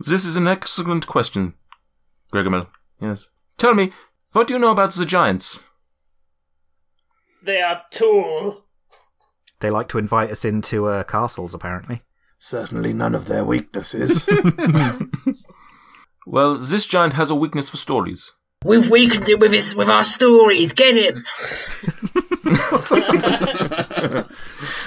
This 0.00 0.24
is 0.24 0.36
an 0.36 0.46
excellent 0.46 1.06
question, 1.06 1.54
Gregomel. 2.32 2.68
Yes. 3.00 3.30
Tell 3.58 3.74
me, 3.74 3.92
what 4.32 4.48
do 4.48 4.54
you 4.54 4.60
know 4.60 4.70
about 4.70 4.92
the 4.92 5.04
giants? 5.04 5.62
They 7.42 7.60
are 7.60 7.82
tool. 7.90 8.64
They 9.60 9.70
like 9.70 9.88
to 9.88 9.98
invite 9.98 10.30
us 10.30 10.44
into 10.44 10.86
uh, 10.86 11.04
castles, 11.04 11.54
apparently. 11.54 12.02
Certainly 12.38 12.94
none 12.94 13.14
of 13.14 13.26
their 13.26 13.44
weaknesses. 13.44 14.28
Well, 16.26 16.56
this 16.56 16.86
giant 16.86 17.14
has 17.14 17.30
a 17.30 17.34
weakness 17.34 17.68
for 17.68 17.76
stories. 17.76 18.32
We've 18.64 18.90
weakened 18.90 19.28
him 19.28 19.40
with 19.40 19.52
his 19.52 19.74
with 19.74 19.88
our 19.88 20.04
stories. 20.04 20.74
Get 20.74 20.96
him. 20.96 21.24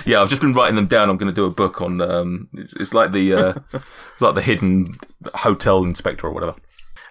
Yeah, 0.05 0.21
I've 0.21 0.29
just 0.29 0.41
been 0.41 0.53
writing 0.53 0.75
them 0.75 0.85
down. 0.85 1.09
I'm 1.09 1.17
going 1.17 1.33
to 1.33 1.35
do 1.35 1.45
a 1.45 1.51
book 1.51 1.81
on. 1.81 1.99
Um, 1.99 2.47
it's, 2.53 2.75
it's 2.75 2.93
like 2.93 3.11
the 3.11 3.33
uh, 3.33 3.53
it's 3.73 4.21
like 4.21 4.35
the 4.35 4.41
hidden 4.41 4.93
hotel 5.33 5.83
inspector 5.83 6.27
or 6.27 6.31
whatever. 6.31 6.55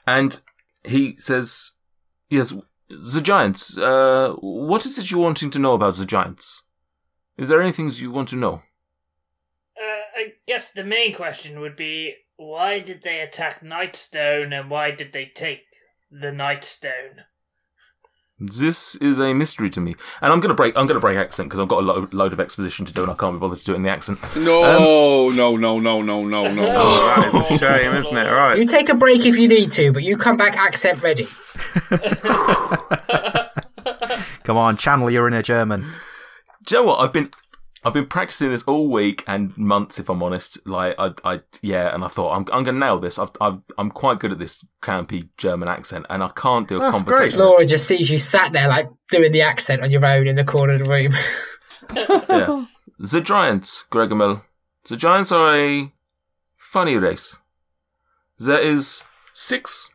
And 0.06 0.40
he 0.84 1.16
says, 1.16 1.72
"Yes, 2.30 2.54
the 2.88 3.20
giants. 3.20 3.76
Uh, 3.76 4.34
what 4.38 4.86
is 4.86 4.96
it 4.98 5.10
you're 5.10 5.20
wanting 5.20 5.50
to 5.50 5.58
know 5.58 5.74
about 5.74 5.96
the 5.96 6.06
giants? 6.06 6.62
Is 7.36 7.48
there 7.48 7.60
anything 7.60 7.90
you 7.90 8.12
want 8.12 8.28
to 8.28 8.36
know?" 8.36 8.62
Uh, 9.76 10.04
I 10.16 10.32
guess 10.46 10.70
the 10.70 10.84
main 10.84 11.14
question 11.14 11.58
would 11.60 11.74
be 11.74 12.14
why 12.36 12.78
did 12.78 13.02
they 13.02 13.20
attack 13.20 13.60
Nightstone 13.60 14.58
and 14.58 14.70
why 14.70 14.92
did 14.92 15.12
they 15.12 15.26
take 15.26 15.62
the 16.20 16.28
Nightstone? 16.28 17.24
This 18.38 18.96
is 18.96 19.20
a 19.20 19.32
mystery 19.32 19.70
to 19.70 19.80
me, 19.80 19.94
and 20.20 20.32
I'm 20.32 20.40
gonna 20.40 20.54
break. 20.54 20.76
I'm 20.76 20.86
gonna 20.88 20.98
break 21.00 21.16
accent 21.16 21.48
because 21.48 21.60
I've 21.60 21.68
got 21.68 21.84
a 21.84 21.86
lo- 21.86 22.08
load 22.12 22.32
of 22.32 22.40
exposition 22.40 22.84
to 22.84 22.92
do, 22.92 23.02
and 23.02 23.10
I 23.10 23.14
can't 23.14 23.36
be 23.36 23.38
bothered 23.38 23.60
to 23.60 23.64
do 23.64 23.72
it 23.72 23.76
in 23.76 23.82
the 23.84 23.90
accent. 23.90 24.18
No, 24.36 24.64
um, 24.64 25.36
no, 25.36 25.56
no, 25.56 25.78
no, 25.78 26.02
no, 26.02 26.24
no, 26.24 26.52
no. 26.52 26.64
Oh, 26.68 27.30
that 27.32 27.52
is 27.52 27.56
a 27.56 27.58
shame, 27.58 27.92
isn't 27.94 28.16
it? 28.16 28.30
Right. 28.30 28.58
You 28.58 28.66
take 28.66 28.88
a 28.88 28.94
break 28.94 29.24
if 29.24 29.38
you 29.38 29.46
need 29.46 29.70
to, 29.72 29.92
but 29.92 30.02
you 30.02 30.16
come 30.16 30.36
back 30.36 30.56
accent 30.56 31.00
ready. 31.00 31.28
Come 34.42 34.56
on, 34.56 34.76
channel 34.76 35.10
your 35.10 35.28
inner 35.28 35.42
German. 35.42 35.82
Do 36.66 36.76
you 36.76 36.82
know 36.82 36.88
what? 36.88 37.00
I've 37.00 37.12
been 37.12 37.30
I've 37.84 37.92
been 37.92 38.06
practicing 38.06 38.50
this 38.50 38.62
all 38.62 38.88
week 38.88 39.24
and 39.26 39.56
months, 39.58 39.98
if 39.98 40.08
I'm 40.08 40.22
honest. 40.22 40.66
Like 40.66 40.94
I, 40.98 41.12
I 41.24 41.40
yeah, 41.60 41.94
and 41.94 42.02
I 42.02 42.08
thought 42.08 42.34
I'm 42.34 42.46
I'm 42.52 42.64
gonna 42.64 42.78
nail 42.78 42.98
this. 42.98 43.18
I've, 43.18 43.30
I've 43.40 43.58
I'm 43.76 43.90
quite 43.90 44.20
good 44.20 44.32
at 44.32 44.38
this 44.38 44.64
campy 44.82 45.28
German 45.36 45.68
accent, 45.68 46.06
and 46.08 46.22
I 46.22 46.28
can't 46.28 46.66
do 46.66 46.76
a 46.76 46.80
That's 46.80 46.90
conversation. 46.96 47.40
Laura 47.40 47.66
just 47.66 47.86
sees 47.86 48.10
you 48.10 48.18
sat 48.18 48.52
there 48.52 48.68
like 48.68 48.88
doing 49.10 49.32
the 49.32 49.42
accent 49.42 49.82
on 49.82 49.90
your 49.90 50.04
own 50.04 50.26
in 50.26 50.36
the 50.36 50.44
corner 50.44 50.74
of 50.74 50.80
the 50.80 50.88
room. 50.88 51.12
Yeah. 51.94 52.64
The 52.98 53.20
giants, 53.20 53.84
Gregomel. 53.90 54.42
The 54.88 54.96
giants 54.96 55.30
are 55.30 55.54
a 55.54 55.92
funny 56.56 56.96
race. 56.96 57.40
There 58.38 58.58
is 58.58 59.04
six 59.34 59.90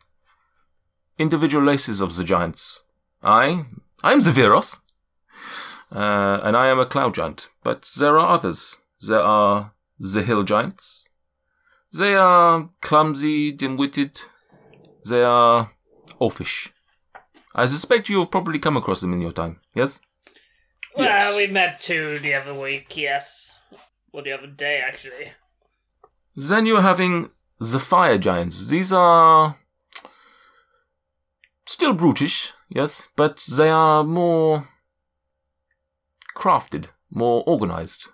individual 1.18 1.66
races 1.66 2.00
of 2.00 2.16
the 2.16 2.24
giants. 2.24 2.82
I, 3.24 3.66
I'm 4.04 4.20
the 4.20 4.32
Viros, 4.32 4.80
uh, 5.92 6.40
and 6.44 6.56
I 6.56 6.68
am 6.68 6.80
a 6.80 6.86
cloud 6.86 7.16
giant. 7.16 7.50
But 7.64 7.90
there 7.98 8.18
are 8.20 8.30
others. 8.36 8.78
There 9.02 9.22
are 9.22 9.74
the 10.00 10.22
hill 10.24 10.44
giants. 10.44 11.06
They 11.98 12.16
are 12.16 12.70
clumsy, 12.82 13.52
dim-witted. 13.52 14.22
They 15.08 15.24
are 15.24 15.72
offish. 16.20 16.72
I 17.56 17.66
suspect 17.66 18.10
you 18.10 18.20
have 18.20 18.32
probably 18.32 18.60
come 18.60 18.78
across 18.78 19.02
them 19.02 19.14
in 19.14 19.22
your 19.22 19.32
time. 19.32 19.60
Yes. 19.74 20.00
Well, 20.96 21.06
Yes. 21.06 21.36
we 21.36 21.48
met 21.48 21.80
two 21.80 22.20
the 22.20 22.34
other 22.36 22.54
week, 22.54 22.96
yes. 22.96 23.58
Well, 24.12 24.24
the 24.24 24.32
other 24.34 24.48
day, 24.48 24.82
actually. 24.86 25.32
Then 26.36 26.66
you're 26.66 26.82
having 26.82 27.30
the 27.60 27.80
fire 27.80 28.18
giants. 28.18 28.68
These 28.68 28.94
are 28.94 29.58
still 31.66 31.94
brutish, 31.94 32.54
yes, 32.70 33.08
but 33.16 33.44
they 33.58 33.70
are 33.70 34.04
more 34.04 34.68
crafted, 36.40 36.88
more 37.12 37.44
organized. 37.46 38.10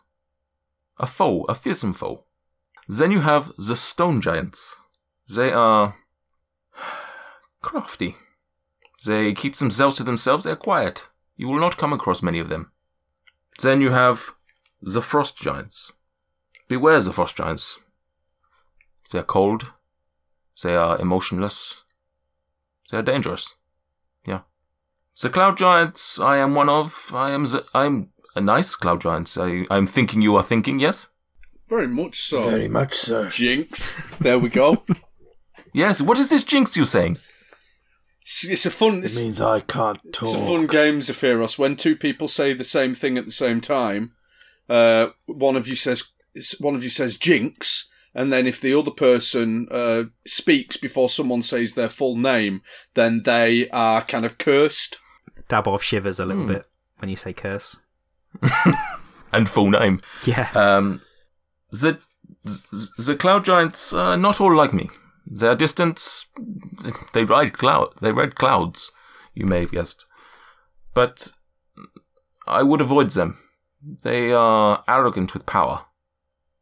A 0.98 1.06
foe, 1.06 1.44
a 1.44 1.54
fearsome 1.54 1.94
foe. 1.94 2.24
Then 2.88 3.12
you 3.12 3.22
have 3.22 3.52
the 3.58 3.76
stone 3.76 4.20
giants. 4.20 4.78
They 5.34 5.52
are 5.52 5.96
crafty. 7.62 8.16
They 9.06 9.34
keep 9.34 9.56
themselves 9.56 9.98
to 9.98 10.04
themselves, 10.04 10.44
they're 10.44 10.56
quiet. 10.56 11.08
You 11.36 11.48
will 11.48 11.60
not 11.60 11.78
come 11.78 11.94
across 11.94 12.24
many 12.24 12.40
of 12.40 12.50
them. 12.50 12.72
Then 13.62 13.82
you 13.82 13.92
have 13.92 14.32
the 14.82 15.02
frost 15.02 15.38
giants. 15.38 15.92
Beware 16.68 17.02
the 17.02 17.14
frost 17.14 17.38
giants. 17.38 17.80
They 19.12 19.20
are 19.20 19.24
cold. 19.24 19.72
They 20.64 20.76
are 20.76 21.00
emotionless. 21.00 21.84
They 22.90 22.98
are 22.98 23.04
dangerous. 23.04 23.56
Yeah. 24.26 24.42
The 25.22 25.30
cloud 25.30 25.58
giants 25.58 26.20
I 26.20 26.38
am 26.38 26.56
one 26.56 26.70
of. 26.70 27.12
I 27.14 27.32
am 27.32 27.44
the, 27.46 27.66
I'm 27.74 28.10
a 28.36 28.42
nice 28.42 28.76
cloud 28.76 29.02
giant. 29.02 29.36
I, 29.40 29.66
I'm 29.70 29.86
thinking 29.86 30.22
you 30.22 30.36
are 30.36 30.44
thinking, 30.44 30.80
yes? 30.80 31.10
Very 31.70 31.88
much 31.88 32.22
so. 32.22 32.42
Very 32.50 32.68
much 32.68 32.94
so. 32.96 33.30
Jinx. 33.30 33.96
There 34.20 34.40
we 34.40 34.50
go. 34.50 34.84
Yes, 35.74 36.02
what 36.02 36.18
is 36.18 36.30
this 36.30 36.46
jinx 36.46 36.78
you're 36.78 36.86
saying? 36.86 37.18
It's, 38.22 38.46
it's 38.46 38.66
a 38.66 38.72
fun. 38.72 39.04
It 39.04 39.14
means 39.14 39.42
I 39.42 39.60
can't 39.60 40.00
talk. 40.14 40.30
it's 40.30 40.34
a 40.42 40.46
fun 40.48 40.68
game, 40.68 41.02
Zephyros. 41.02 41.60
When 41.60 41.76
two 41.76 41.98
people 41.98 42.30
say 42.30 42.54
the 42.54 42.64
same 42.64 42.94
thing 42.96 43.18
at 43.18 43.26
the 43.26 43.32
same 43.34 43.60
time, 43.60 44.14
uh, 44.70 45.08
one 45.26 45.58
of 45.58 45.68
you 45.68 45.76
says 45.76 46.04
one 46.62 46.76
of 46.76 46.84
you 46.84 46.88
says 46.90 47.18
jinx, 47.18 47.90
and 48.14 48.32
then 48.32 48.48
if 48.48 48.62
the 48.62 48.74
other 48.74 48.90
person 48.90 49.68
uh, 49.70 50.04
speaks 50.26 50.78
before 50.78 51.10
someone 51.10 51.42
says 51.44 51.74
their 51.74 51.90
full 51.90 52.16
name, 52.16 52.62
then 52.94 53.24
they 53.26 53.68
are 53.72 54.02
kind 54.02 54.24
of 54.26 54.38
cursed. 54.38 54.98
Dabov 55.50 55.82
shivers 55.82 56.20
a 56.22 56.26
little 56.26 56.44
Hmm. 56.44 56.54
bit 56.54 56.66
when 57.00 57.10
you 57.10 57.18
say 57.18 57.34
curse. 57.34 57.80
And 59.32 59.50
full 59.50 59.70
name. 59.70 60.00
Yeah. 60.26 60.50
Um, 60.54 61.02
the, 61.72 62.00
the, 62.44 62.90
the 62.98 63.16
cloud 63.16 63.44
giants 63.44 63.92
are 63.94 64.18
not 64.18 64.40
all 64.40 64.56
like 64.56 64.74
me. 64.74 64.90
They 65.30 65.48
are 65.48 65.56
distant. 65.56 66.26
They 67.14 67.26
ride 67.26 67.58
cloud. 67.58 67.94
They 68.02 68.12
ride 68.12 68.36
clouds. 68.36 68.92
You 69.34 69.46
may 69.48 69.62
have 69.62 69.72
guessed, 69.72 70.06
but 70.94 71.34
I 72.48 72.64
would 72.64 72.80
avoid 72.80 73.10
them. 73.12 73.40
They 74.04 74.32
are 74.32 74.84
arrogant 74.88 75.34
with 75.34 75.46
power. 75.46 75.86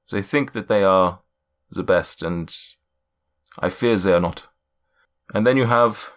They 0.09 0.21
think 0.21 0.53
that 0.53 0.67
they 0.67 0.83
are 0.83 1.19
the 1.69 1.83
best, 1.83 2.23
and 2.23 2.55
I 3.59 3.69
fear 3.69 3.95
they 3.97 4.13
are 4.13 4.19
not. 4.19 4.47
And 5.33 5.45
then 5.45 5.57
you 5.57 5.65
have 5.65 6.11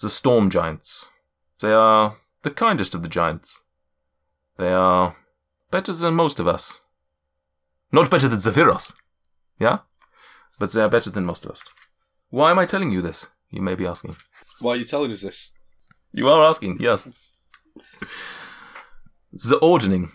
the 0.00 0.08
storm 0.08 0.50
giants. 0.50 1.08
They 1.60 1.72
are 1.72 2.16
the 2.42 2.50
kindest 2.50 2.94
of 2.94 3.02
the 3.02 3.08
giants. 3.08 3.64
They 4.58 4.72
are 4.72 5.16
better 5.70 5.92
than 5.92 6.14
most 6.14 6.38
of 6.40 6.46
us. 6.46 6.80
Not 7.90 8.10
better 8.10 8.28
than 8.28 8.38
Zephyros, 8.38 8.94
yeah? 9.58 9.78
But 10.58 10.72
they 10.72 10.82
are 10.82 10.88
better 10.88 11.10
than 11.10 11.26
most 11.26 11.44
of 11.44 11.50
us. 11.50 11.64
Why 12.30 12.50
am 12.50 12.58
I 12.58 12.66
telling 12.66 12.90
you 12.90 13.02
this? 13.02 13.28
You 13.50 13.60
may 13.62 13.74
be 13.74 13.86
asking. 13.86 14.16
Why 14.60 14.72
are 14.72 14.76
you 14.76 14.84
telling 14.84 15.12
us 15.12 15.20
this? 15.22 15.52
You 16.12 16.28
are 16.28 16.42
asking, 16.46 16.78
yes. 16.80 17.08
The 19.32 19.56
ordning. 19.58 20.10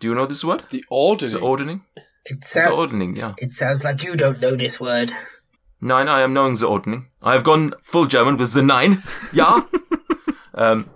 Do 0.00 0.08
you 0.08 0.14
know 0.14 0.26
this 0.26 0.44
word? 0.44 0.64
The 0.70 0.84
ordning. 0.90 1.30
The 1.30 1.38
ordering? 1.40 1.82
It, 2.24 2.40
The 2.40 2.46
sou- 2.46 2.70
ordning, 2.70 3.16
yeah. 3.16 3.34
it 3.38 3.52
sounds 3.52 3.84
like 3.84 4.02
you 4.02 4.16
don't 4.16 4.40
know 4.40 4.56
this 4.56 4.80
word. 4.80 5.12
Nine, 5.80 6.08
I 6.08 6.22
am 6.22 6.32
knowing 6.32 6.56
the 6.56 6.66
ordning. 6.66 7.08
I 7.22 7.32
have 7.32 7.44
gone 7.44 7.72
full 7.82 8.06
German 8.06 8.36
with 8.36 8.52
the 8.54 8.62
nine. 8.62 9.02
Yeah. 9.32 9.62
um, 10.54 10.90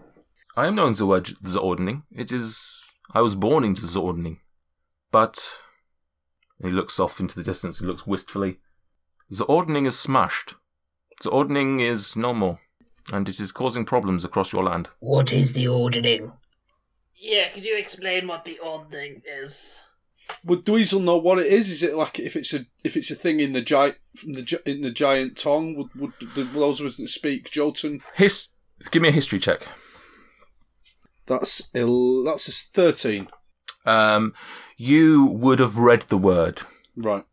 I 0.61 0.67
am 0.67 0.75
knowing 0.75 0.93
the 0.93 1.07
word 1.07 1.33
the 1.41 1.59
ordning. 1.59 2.03
It 2.15 2.31
is. 2.31 2.85
I 3.15 3.23
was 3.23 3.35
born 3.35 3.65
into 3.65 3.87
the 3.87 3.99
ordning. 3.99 4.41
But. 5.11 5.57
He 6.63 6.69
looks 6.69 7.01
off 7.01 7.19
into 7.19 7.35
the 7.35 7.43
distance. 7.43 7.79
He 7.79 7.87
looks 7.87 8.07
wistfully. 8.07 8.59
The 9.31 9.45
ordning 9.45 9.87
is 9.87 9.99
smashed. 9.99 10.57
The 11.23 11.31
ordning 11.31 11.81
is 11.81 12.15
no 12.15 12.35
more. 12.35 12.61
And 13.11 13.27
it 13.27 13.41
is 13.41 13.53
causing 13.53 13.87
problems 13.87 14.23
across 14.23 14.53
your 14.53 14.65
land. 14.65 14.91
What 14.99 15.33
is 15.33 15.55
the 15.55 15.67
ordering? 15.69 16.35
Yeah, 17.17 17.49
could 17.49 17.65
you 17.65 17.79
explain 17.79 18.27
what 18.27 18.45
the 18.45 18.59
odd 18.63 18.93
thing 18.93 19.23
is? 19.27 19.81
Would 20.45 20.67
Dweezil 20.67 21.03
know 21.03 21.17
what 21.17 21.39
it 21.39 21.47
is? 21.47 21.71
Is 21.71 21.83
it 21.83 21.95
like 21.95 22.21
if 22.21 22.37
it's 22.37 22.53
a 22.53 22.67
if 22.85 22.99
it's 22.99 23.11
a 23.11 23.15
thing 23.15 23.41
in 23.41 23.55
the 23.55 23.63
giant 23.63 23.97
from 24.15 24.35
the 24.35 24.61
in 24.67 24.83
the 24.83 24.91
giant 24.91 25.39
tongue? 25.39 25.75
Would 25.77 25.95
would 25.95 26.13
the, 26.35 26.45
those 26.45 26.81
of 26.81 26.87
us 26.87 26.99
that 26.99 27.09
speak 27.09 27.51
Jotun? 27.51 28.03
His. 28.15 28.49
Give 28.91 29.01
me 29.01 29.09
a 29.09 29.13
history 29.13 29.39
check. 29.39 29.67
That's 31.27 31.63
il- 31.75 32.25
that's 32.25 32.49
a 32.49 32.53
thirteen. 32.53 33.29
Um, 33.87 34.35
you 34.77 35.25
would 35.27 35.59
have 35.59 35.77
read 35.77 36.03
the 36.03 36.19
word. 36.19 36.63
Right. 36.97 37.25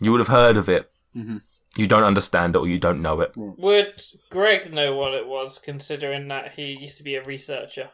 You 0.00 0.12
would 0.12 0.20
have 0.20 0.28
heard 0.28 0.56
of 0.56 0.68
it. 0.68 0.90
Mhm. 1.16 1.42
You 1.76 1.86
don't 1.86 2.04
understand 2.04 2.54
it 2.54 2.58
or 2.58 2.66
you 2.68 2.78
don't 2.78 3.00
know 3.02 3.20
it. 3.20 3.32
Would 3.36 4.02
Greg 4.30 4.72
know 4.72 4.94
what 4.94 5.14
it 5.14 5.26
was, 5.26 5.58
considering 5.58 6.28
that 6.28 6.52
he 6.56 6.72
used 6.72 6.96
to 6.98 7.02
be 7.04 7.14
a 7.14 7.24
researcher? 7.24 7.90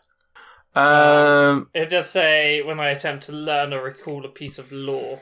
Um, 0.75 1.71
It 1.75 1.91
does 1.91 2.11
say 2.11 2.63
when 2.63 2.81
I 2.81 2.91
attempt 2.91 3.25
to 3.27 3.33
learn 3.33 3.73
or 3.73 3.83
recall 3.83 4.25
a 4.25 4.29
piece 4.29 4.59
of 4.59 4.73
law. 4.73 5.21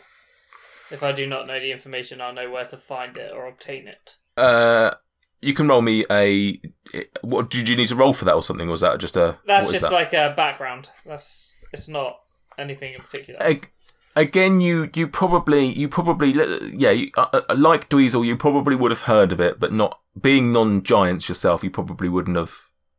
If 0.90 1.02
I 1.02 1.12
do 1.12 1.26
not 1.26 1.46
know 1.46 1.58
the 1.60 1.72
information, 1.72 2.20
I'll 2.20 2.32
know 2.32 2.50
where 2.50 2.66
to 2.66 2.76
find 2.76 3.16
it 3.16 3.32
or 3.32 3.46
obtain 3.46 3.88
it. 3.88 4.16
uh, 4.36 4.92
you 5.42 5.52
can 5.54 5.68
roll 5.68 5.82
me 5.82 6.04
a. 6.10 6.60
What 7.22 7.50
did 7.50 7.68
you 7.68 7.76
need 7.76 7.88
to 7.88 7.96
roll 7.96 8.12
for 8.12 8.24
that 8.24 8.34
or 8.34 8.42
something? 8.42 8.68
Or 8.68 8.72
was 8.72 8.80
that 8.80 8.98
just 9.00 9.16
a? 9.16 9.38
That's 9.46 9.66
just 9.68 9.80
that? 9.82 9.92
like 9.92 10.12
a 10.12 10.32
background. 10.36 10.88
That's 11.04 11.52
it's 11.72 11.88
not 11.88 12.20
anything 12.58 12.94
in 12.94 13.00
particular. 13.00 13.42
Ag- 13.42 13.68
Again, 14.14 14.60
you 14.60 14.90
you 14.94 15.08
probably 15.08 15.66
you 15.72 15.88
probably 15.88 16.32
yeah 16.76 16.90
you, 16.90 17.10
uh, 17.16 17.40
uh, 17.48 17.54
like 17.56 17.88
Dweezil, 17.88 18.26
you 18.26 18.36
probably 18.36 18.76
would 18.76 18.90
have 18.90 19.00
heard 19.02 19.32
of 19.32 19.40
it, 19.40 19.58
but 19.58 19.72
not 19.72 20.00
being 20.20 20.52
non-giants 20.52 21.30
yourself, 21.30 21.64
you 21.64 21.70
probably 21.70 22.10
wouldn't 22.10 22.36
have 22.36 22.52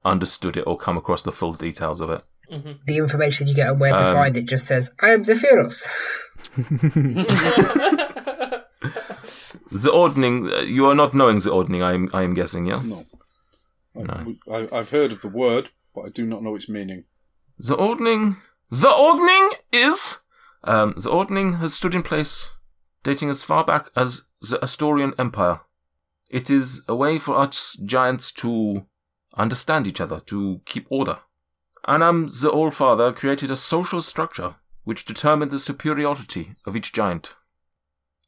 understood 0.04 0.58
it 0.58 0.62
or 0.66 0.76
come 0.76 0.98
across 0.98 1.22
the 1.22 1.32
full 1.32 1.54
details 1.54 2.02
of 2.02 2.10
it. 2.10 2.24
The 2.50 2.98
information 2.98 3.48
you 3.48 3.54
get 3.54 3.70
on 3.70 3.78
where 3.78 3.92
to 3.94 4.08
Um, 4.10 4.16
find 4.16 4.36
it 4.38 4.46
just 4.48 4.66
says, 4.66 4.92
I 5.02 5.10
am 5.12 5.22
Zephyros. 5.24 5.88
The 9.74 9.92
ordning, 9.92 10.52
uh, 10.52 10.60
you 10.60 10.86
are 10.86 10.96
not 10.96 11.14
knowing 11.14 11.40
the 11.40 11.52
ordning. 11.52 11.82
I 11.82 11.94
am 11.94 12.10
I 12.14 12.24
am 12.24 12.34
guessing, 12.34 12.68
yeah. 12.68 12.82
No. 12.84 13.06
I, 13.96 14.02
No. 14.02 14.36
I, 14.52 14.78
I've 14.78 14.90
heard 14.90 15.12
of 15.12 15.22
the 15.22 15.28
word, 15.28 15.70
but 15.96 16.02
I 16.02 16.10
do 16.10 16.26
not 16.26 16.44
know 16.44 16.56
its 16.56 16.70
meaning. 16.70 17.06
The 17.58 17.76
ordning, 17.76 18.38
the 18.70 18.92
ordning 18.92 19.52
is, 19.72 20.20
um, 20.64 20.94
the 20.98 21.10
ordning 21.10 21.54
has 21.54 21.74
stood 21.74 21.96
in 21.96 22.04
place, 22.04 22.52
dating 23.04 23.30
as 23.30 23.44
far 23.44 23.64
back 23.64 23.90
as 23.96 24.24
the 24.42 24.62
Ostorian 24.62 25.14
Empire. 25.18 25.62
It 26.30 26.50
is 26.50 26.84
a 26.88 26.96
way 26.96 27.20
for 27.20 27.38
us 27.38 27.78
giants 27.86 28.32
to 28.34 28.86
understand 29.36 29.88
each 29.88 30.02
other, 30.02 30.20
to 30.22 30.62
keep 30.66 30.86
order. 30.90 31.20
Annam, 31.88 32.28
the 32.28 32.50
All 32.50 32.72
Father, 32.72 33.12
created 33.12 33.52
a 33.52 33.56
social 33.56 34.02
structure 34.02 34.56
which 34.84 35.06
determined 35.06 35.52
the 35.52 35.60
superiority 35.60 36.56
of 36.66 36.76
each 36.76 36.94
giant. 36.94 37.36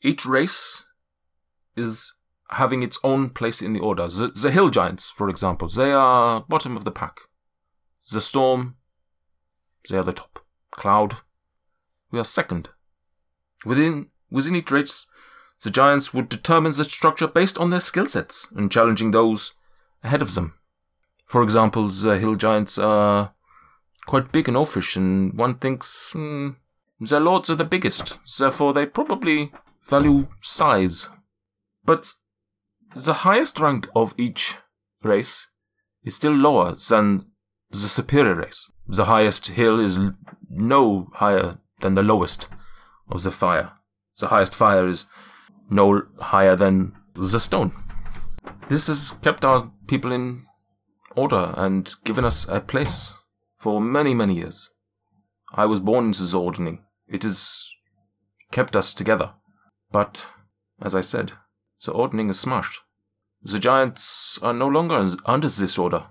Each 0.01 0.25
race 0.25 0.84
is 1.75 2.13
having 2.51 2.83
its 2.83 2.99
own 3.03 3.29
place 3.29 3.61
in 3.61 3.73
the 3.73 3.79
order. 3.79 4.07
The, 4.07 4.27
the 4.27 4.51
hill 4.51 4.69
giants, 4.69 5.09
for 5.09 5.29
example, 5.29 5.67
they 5.67 5.91
are 5.91 6.41
bottom 6.47 6.77
of 6.77 6.83
the 6.83 6.91
pack. 6.91 7.19
The 8.11 8.21
storm, 8.21 8.75
they 9.89 9.97
are 9.97 10.03
the 10.03 10.13
top. 10.13 10.39
Cloud, 10.71 11.17
we 12.11 12.19
are 12.19 12.25
second. 12.25 12.69
Within 13.65 14.09
within 14.29 14.55
each 14.55 14.71
race, 14.71 15.07
the 15.63 15.71
giants 15.71 16.13
would 16.13 16.29
determine 16.29 16.73
the 16.73 16.83
structure 16.83 17.27
based 17.27 17.57
on 17.57 17.69
their 17.69 17.79
skill 17.79 18.05
sets 18.07 18.47
and 18.55 18.71
challenging 18.71 19.11
those 19.11 19.53
ahead 20.03 20.21
of 20.21 20.35
them. 20.35 20.53
For 21.25 21.41
example, 21.41 21.87
the 21.87 22.17
hill 22.19 22.35
giants 22.35 22.77
are 22.77 23.33
quite 24.05 24.31
big 24.31 24.47
and 24.47 24.57
oafish, 24.57 24.95
and 24.95 25.33
one 25.33 25.55
thinks 25.55 26.11
hmm, 26.11 26.51
their 26.99 27.19
lords 27.19 27.49
are 27.49 27.55
the 27.55 27.63
biggest, 27.63 28.19
therefore 28.37 28.73
they 28.73 28.85
probably 28.85 29.51
value 29.89 30.27
size. 30.41 31.09
But 31.85 32.13
the 32.95 33.13
highest 33.13 33.59
rank 33.59 33.87
of 33.95 34.13
each 34.17 34.55
race 35.03 35.47
is 36.03 36.15
still 36.15 36.33
lower 36.33 36.75
than 36.89 37.25
the 37.69 37.77
superior 37.77 38.35
race. 38.35 38.69
The 38.87 39.05
highest 39.05 39.47
hill 39.47 39.79
is 39.79 39.99
no 40.49 41.09
higher 41.15 41.59
than 41.81 41.95
the 41.95 42.03
lowest 42.03 42.47
of 43.09 43.23
the 43.23 43.31
fire. 43.31 43.73
The 44.19 44.27
highest 44.27 44.55
fire 44.55 44.87
is 44.87 45.05
no 45.69 46.03
higher 46.19 46.55
than 46.55 46.93
the 47.13 47.39
stone. 47.39 47.73
This 48.69 48.87
has 48.87 49.13
kept 49.21 49.43
our 49.43 49.71
people 49.87 50.11
in 50.11 50.45
order 51.15 51.53
and 51.57 51.93
given 52.03 52.25
us 52.25 52.47
a 52.47 52.61
place 52.61 53.13
for 53.57 53.81
many, 53.81 54.13
many 54.13 54.35
years. 54.35 54.69
I 55.53 55.65
was 55.65 55.79
born 55.79 56.05
into 56.05 56.23
the 56.23 56.39
ordning. 56.39 56.83
It 57.07 57.23
has 57.23 57.67
kept 58.51 58.75
us 58.75 58.93
together. 58.93 59.33
But, 59.91 60.27
as 60.81 60.95
I 60.95 61.01
said, 61.01 61.33
the 61.83 61.91
ordning 61.91 62.29
is 62.29 62.39
smashed. 62.39 62.81
The 63.41 63.59
giants 63.59 64.39
are 64.41 64.53
no 64.53 64.67
longer 64.67 65.03
under 65.25 65.47
this 65.47 65.77
order. 65.77 66.07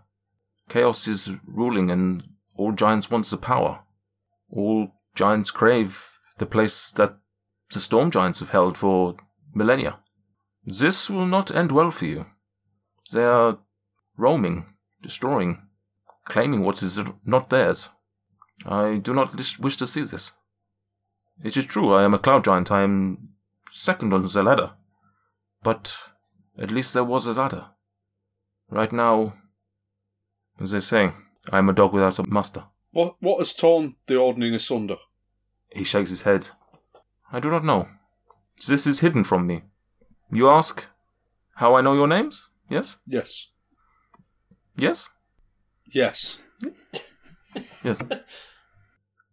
Chaos 0.69 1.09
is 1.09 1.31
ruling, 1.47 1.91
and 1.91 2.23
all 2.57 2.73
giants 2.73 3.11
want 3.11 3.27
the 3.27 3.37
power. 3.37 3.81
All 4.51 4.93
giants 5.15 5.51
crave 5.51 6.19
the 6.39 6.47
place 6.47 6.91
that 6.93 7.19
the 7.73 7.81
storm 7.81 8.11
giants 8.11 8.41
have 8.41 8.51
held 8.51 8.79
for 8.79 9.17
millennia. 9.53 9.99
This 10.65 11.11
will 11.11 11.27
not 11.27 11.55
end 11.55 11.73
well 11.73 11.91
for 11.91 12.07
you. 12.07 12.27
They 13.13 13.25
are 13.25 13.59
roaming, 14.17 14.67
destroying, 15.03 15.63
claiming 16.25 16.63
what 16.63 16.83
is 16.83 17.01
not 17.25 17.51
theirs. 17.51 17.91
I 18.65 18.97
do 18.97 19.13
not 19.13 19.35
wish 19.59 19.77
to 19.77 19.87
see 19.87 20.03
this. 20.03 20.33
It 21.43 21.57
is 21.57 21.67
true, 21.67 21.93
I 21.93 22.05
am 22.05 22.15
a 22.15 22.19
cloud 22.19 22.45
giant. 22.45 22.71
I 22.71 22.83
am 22.83 23.35
second 23.71 24.13
on 24.13 24.27
the 24.27 24.43
ladder. 24.43 24.73
But 25.65 25.99
at 26.59 26.71
least 26.71 26.95
there 26.95 27.03
was 27.03 27.27
a 27.27 27.33
ladder. 27.33 27.71
Right 28.71 28.93
now, 28.93 29.35
as 30.61 30.71
they 30.71 30.81
say, 30.81 31.13
I 31.51 31.59
am 31.59 31.69
a 31.69 31.73
dog 31.73 31.93
without 31.93 32.19
a 32.19 32.29
master. 32.29 32.65
What 32.93 33.17
what 33.21 33.39
has 33.39 33.53
torn 33.53 33.97
the 34.07 34.17
ordering 34.17 34.55
asunder? 34.55 34.97
He 35.73 35.83
shakes 35.83 36.11
his 36.11 36.23
head. 36.23 36.51
I 37.33 37.41
do 37.41 37.51
not 37.51 37.65
know. 37.65 37.89
This 38.69 38.87
is 38.87 39.01
hidden 39.01 39.25
from 39.25 39.47
me. 39.47 39.63
You 40.31 40.49
ask 40.49 40.87
how 41.57 41.75
I 41.75 41.81
know 41.81 41.95
your 41.95 42.09
names? 42.09 42.51
Yes? 42.69 42.99
Yes. 43.07 43.49
Yes? 44.77 45.09
Yes. 45.93 46.39
Yes. 47.83 48.03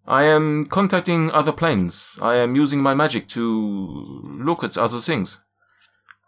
I 0.08 0.24
am 0.24 0.66
contacting 0.66 1.32
other 1.32 1.52
planes. 1.52 2.18
I 2.22 2.36
am 2.36 2.56
using 2.56 2.82
my 2.82 2.94
magic 2.94 3.28
to 3.30 4.40
look 4.44 4.64
at 4.64 4.78
other 4.78 5.00
things. 5.00 5.40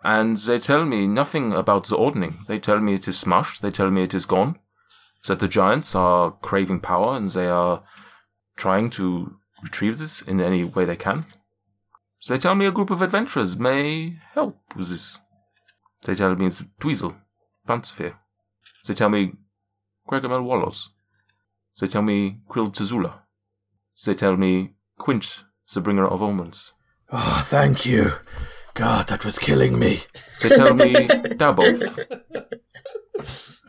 And 0.03 0.35
they 0.35 0.59
tell 0.59 0.85
me 0.85 1.07
nothing 1.07 1.53
about 1.53 1.87
the 1.87 1.95
Ordning. 1.95 2.39
They 2.47 2.59
tell 2.59 2.79
me 2.79 2.93
it 2.93 3.07
is 3.07 3.17
smashed. 3.17 3.61
They 3.61 3.71
tell 3.71 3.89
me 3.89 4.03
it 4.03 4.13
is 4.13 4.25
gone. 4.25 4.59
That 5.27 5.39
the 5.39 5.47
giants 5.47 5.95
are 5.95 6.31
craving 6.41 6.81
power 6.81 7.15
and 7.15 7.29
they 7.29 7.47
are 7.47 7.83
trying 8.57 8.89
to 8.91 9.37
retrieve 9.63 9.97
this 9.97 10.21
in 10.21 10.41
any 10.41 10.65
way 10.65 10.83
they 10.83 10.97
can. 10.97 11.25
They 12.27 12.37
tell 12.37 12.55
me 12.55 12.65
a 12.65 12.71
group 12.71 12.89
of 12.89 13.01
adventurers 13.01 13.57
may 13.57 14.17
help 14.33 14.57
with 14.75 14.89
this. 14.89 15.19
They 16.03 16.15
tell 16.15 16.35
me 16.35 16.47
it's 16.47 16.61
Dweezil. 16.81 17.15
They 17.67 18.93
tell 18.93 19.09
me 19.09 19.33
Gregor 20.05 20.41
Wallows. 20.41 20.89
They 21.79 21.87
tell 21.87 22.01
me 22.01 22.39
Krill 22.49 22.71
Tazula. 22.73 23.21
they 24.05 24.13
tell 24.13 24.35
me 24.35 24.73
Quinch, 24.97 25.43
the 25.73 25.81
bringer 25.81 26.07
of 26.07 26.21
omens. 26.21 26.73
Oh, 27.11 27.41
thank 27.43 27.85
you. 27.85 28.11
God, 28.75 29.07
that 29.07 29.23
was 29.25 29.38
killing 29.38 29.77
me. 29.77 30.01
They 30.41 30.49
tell 30.49 30.73
me 30.73 30.93
Dabov. 31.07 32.07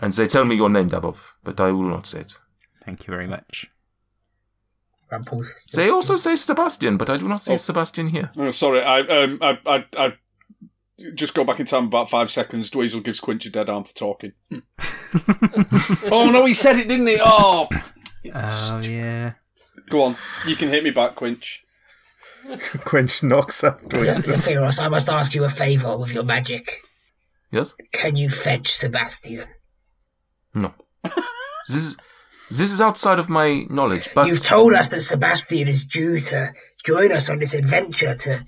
And 0.00 0.12
they 0.12 0.26
tell 0.26 0.44
me 0.44 0.56
your 0.56 0.70
name, 0.70 0.88
Dabov, 0.90 1.32
but 1.42 1.60
I 1.60 1.70
will 1.70 1.88
not 1.88 2.06
say 2.06 2.20
it. 2.20 2.38
Thank 2.84 3.06
you 3.06 3.12
very 3.12 3.26
much. 3.26 3.70
Rumpels. 5.12 5.46
They 5.74 5.90
also 5.90 6.16
say 6.16 6.34
Sebastian, 6.36 6.96
but 6.96 7.10
I 7.10 7.16
do 7.18 7.28
not 7.28 7.40
see 7.40 7.52
Oh. 7.54 7.56
Sebastian 7.56 8.08
here. 8.08 8.30
Oh, 8.36 8.50
sorry, 8.50 8.82
I 8.82 9.00
um, 9.00 9.38
I, 9.42 9.58
I, 9.66 9.84
I 9.96 10.12
just 11.14 11.34
go 11.34 11.44
back 11.44 11.60
in 11.60 11.66
time 11.66 11.84
about 11.86 12.10
five 12.10 12.30
seconds. 12.30 12.70
Dweezil 12.70 13.04
gives 13.04 13.20
Quinch 13.20 13.44
a 13.46 13.50
dead 13.50 13.68
arm 13.68 13.84
for 13.84 13.94
talking. 13.94 14.32
oh 16.10 16.30
no, 16.32 16.44
he 16.46 16.54
said 16.54 16.76
it, 16.78 16.88
didn't 16.88 17.06
he? 17.06 17.18
Oh, 17.24 17.68
Oh 18.34 18.80
yeah. 18.82 19.34
go 19.90 20.02
on, 20.02 20.16
you 20.46 20.56
can 20.56 20.68
hit 20.70 20.82
me 20.82 20.90
back, 20.90 21.14
Quinch. 21.14 21.63
Quinch 22.84 23.22
knocks 23.22 23.64
out 23.64 23.82
Dweezil. 23.82 24.34
Zephyros, 24.34 24.80
I 24.80 24.88
must 24.88 25.08
ask 25.08 25.34
you 25.34 25.44
a 25.44 25.48
favour 25.48 25.96
with 25.96 26.12
your 26.12 26.24
magic. 26.24 26.82
Yes? 27.50 27.76
Can 27.92 28.16
you 28.16 28.28
fetch 28.28 28.72
Sebastian? 28.72 29.46
No. 30.54 30.74
This 31.68 31.76
is 31.76 31.96
this 32.50 32.72
is 32.72 32.80
outside 32.80 33.18
of 33.18 33.28
my 33.28 33.64
knowledge, 33.70 34.10
but 34.14 34.26
You've 34.26 34.42
told 34.42 34.74
us 34.74 34.90
that 34.90 35.00
Sebastian 35.00 35.66
is 35.66 35.84
due 35.84 36.18
to 36.18 36.52
join 36.84 37.10
us 37.10 37.30
on 37.30 37.38
this 37.38 37.54
adventure 37.54 38.14
to 38.14 38.44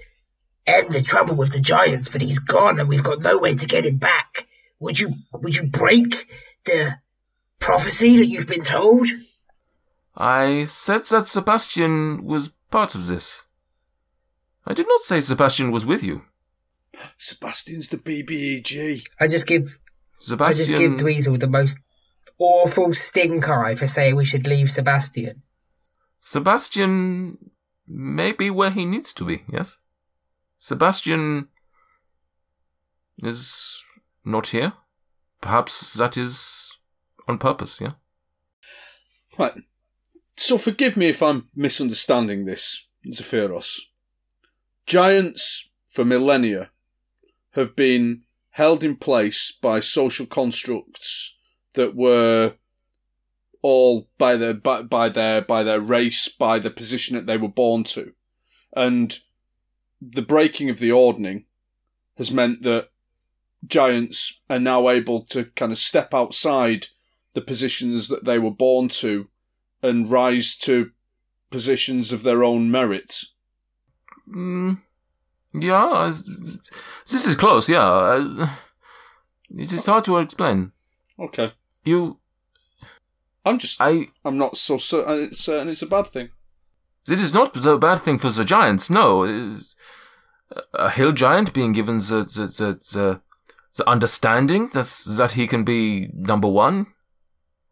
end 0.66 0.90
the 0.90 1.02
trouble 1.02 1.34
with 1.34 1.52
the 1.52 1.60
giants, 1.60 2.08
but 2.08 2.20
he's 2.20 2.38
gone 2.38 2.78
and 2.78 2.88
we've 2.88 3.02
got 3.02 3.20
no 3.20 3.38
way 3.38 3.54
to 3.54 3.66
get 3.66 3.86
him 3.86 3.96
back. 3.96 4.46
Would 4.80 5.00
you 5.00 5.14
would 5.32 5.56
you 5.56 5.64
break 5.64 6.28
the 6.64 6.96
prophecy 7.58 8.18
that 8.18 8.26
you've 8.26 8.48
been 8.48 8.62
told? 8.62 9.08
I 10.16 10.64
said 10.64 11.04
that 11.04 11.26
Sebastian 11.26 12.24
was 12.24 12.50
part 12.70 12.94
of 12.94 13.06
this. 13.06 13.45
I 14.66 14.74
did 14.74 14.88
not 14.88 15.00
say 15.00 15.20
Sebastian 15.20 15.70
was 15.70 15.86
with 15.86 16.02
you. 16.02 16.24
Sebastian's 17.16 17.88
the 17.88 17.98
BBEG. 17.98 19.06
I 19.20 19.28
just 19.28 19.46
give 19.46 19.78
Sebastian. 20.18 20.64
I 20.64 20.66
just 20.66 20.76
give 20.76 20.92
Dweezil 20.94 21.38
the 21.38 21.46
most 21.46 21.78
awful 22.38 22.92
stink 22.92 23.48
eye 23.48 23.74
for 23.74 23.86
saying 23.86 24.16
we 24.16 24.24
should 24.24 24.46
leave 24.46 24.70
Sebastian. 24.70 25.42
Sebastian 26.18 27.38
may 27.86 28.32
be 28.32 28.50
where 28.50 28.70
he 28.70 28.84
needs 28.84 29.12
to 29.14 29.24
be, 29.24 29.44
yes? 29.50 29.78
Sebastian 30.56 31.48
is 33.18 33.82
not 34.24 34.48
here. 34.48 34.72
Perhaps 35.40 35.94
that 35.94 36.16
is 36.16 36.72
on 37.28 37.38
purpose, 37.38 37.80
yeah? 37.80 37.92
Right. 39.38 39.54
So 40.36 40.58
forgive 40.58 40.96
me 40.96 41.10
if 41.10 41.22
I'm 41.22 41.48
misunderstanding 41.54 42.46
this, 42.46 42.88
Zephyros. 43.06 43.78
Giants, 44.86 45.68
for 45.88 46.04
millennia, 46.04 46.70
have 47.50 47.74
been 47.74 48.22
held 48.50 48.84
in 48.84 48.96
place 48.96 49.52
by 49.60 49.80
social 49.80 50.26
constructs 50.26 51.34
that 51.74 51.94
were 51.94 52.54
all 53.62 54.08
by 54.16 54.36
their 54.36 54.54
by, 54.54 54.82
by 54.82 55.08
their 55.08 55.42
by 55.42 55.64
their 55.64 55.80
race, 55.80 56.28
by 56.28 56.60
the 56.60 56.70
position 56.70 57.16
that 57.16 57.26
they 57.26 57.36
were 57.36 57.48
born 57.48 57.82
to, 57.82 58.12
and 58.74 59.18
the 60.00 60.22
breaking 60.22 60.70
of 60.70 60.78
the 60.78 60.92
ordning 60.92 61.46
has 62.16 62.30
meant 62.30 62.62
that 62.62 62.88
giants 63.66 64.40
are 64.48 64.60
now 64.60 64.88
able 64.88 65.22
to 65.24 65.46
kind 65.56 65.72
of 65.72 65.78
step 65.78 66.14
outside 66.14 66.86
the 67.34 67.40
positions 67.40 68.08
that 68.08 68.24
they 68.24 68.38
were 68.38 68.50
born 68.50 68.88
to 68.88 69.28
and 69.82 70.10
rise 70.10 70.56
to 70.56 70.90
positions 71.50 72.12
of 72.12 72.22
their 72.22 72.44
own 72.44 72.70
merit. 72.70 73.24
Mm, 74.28 74.80
yeah, 75.54 76.10
this 77.06 77.26
is 77.26 77.34
close, 77.36 77.68
yeah. 77.68 77.86
Uh, 77.86 78.48
It 79.50 79.72
is 79.72 79.86
hard 79.86 80.04
to 80.04 80.18
explain. 80.18 80.72
Okay. 81.18 81.52
You, 81.84 82.18
I'm 83.44 83.58
just, 83.58 83.80
I, 83.80 84.08
I'm 84.24 84.38
not 84.38 84.56
so 84.56 84.76
certain, 84.76 85.32
certain 85.34 85.68
it's 85.68 85.82
a 85.82 85.86
bad 85.86 86.08
thing. 86.08 86.30
This 87.06 87.22
is 87.22 87.32
not 87.32 87.54
the 87.54 87.78
bad 87.78 88.00
thing 88.00 88.18
for 88.18 88.30
the 88.30 88.44
giants. 88.44 88.90
No, 88.90 89.22
It 89.22 89.30
is 89.30 89.76
a 90.74 90.90
hill 90.90 91.12
giant 91.12 91.52
being 91.52 91.72
given 91.72 91.98
the 91.98 92.24
the 92.24 92.46
the, 92.46 92.72
the, 92.92 93.20
the 93.76 93.88
understanding 93.88 94.70
that 94.72 95.04
that 95.16 95.32
he 95.32 95.46
can 95.46 95.64
be 95.64 96.10
number 96.12 96.48
one. 96.48 96.86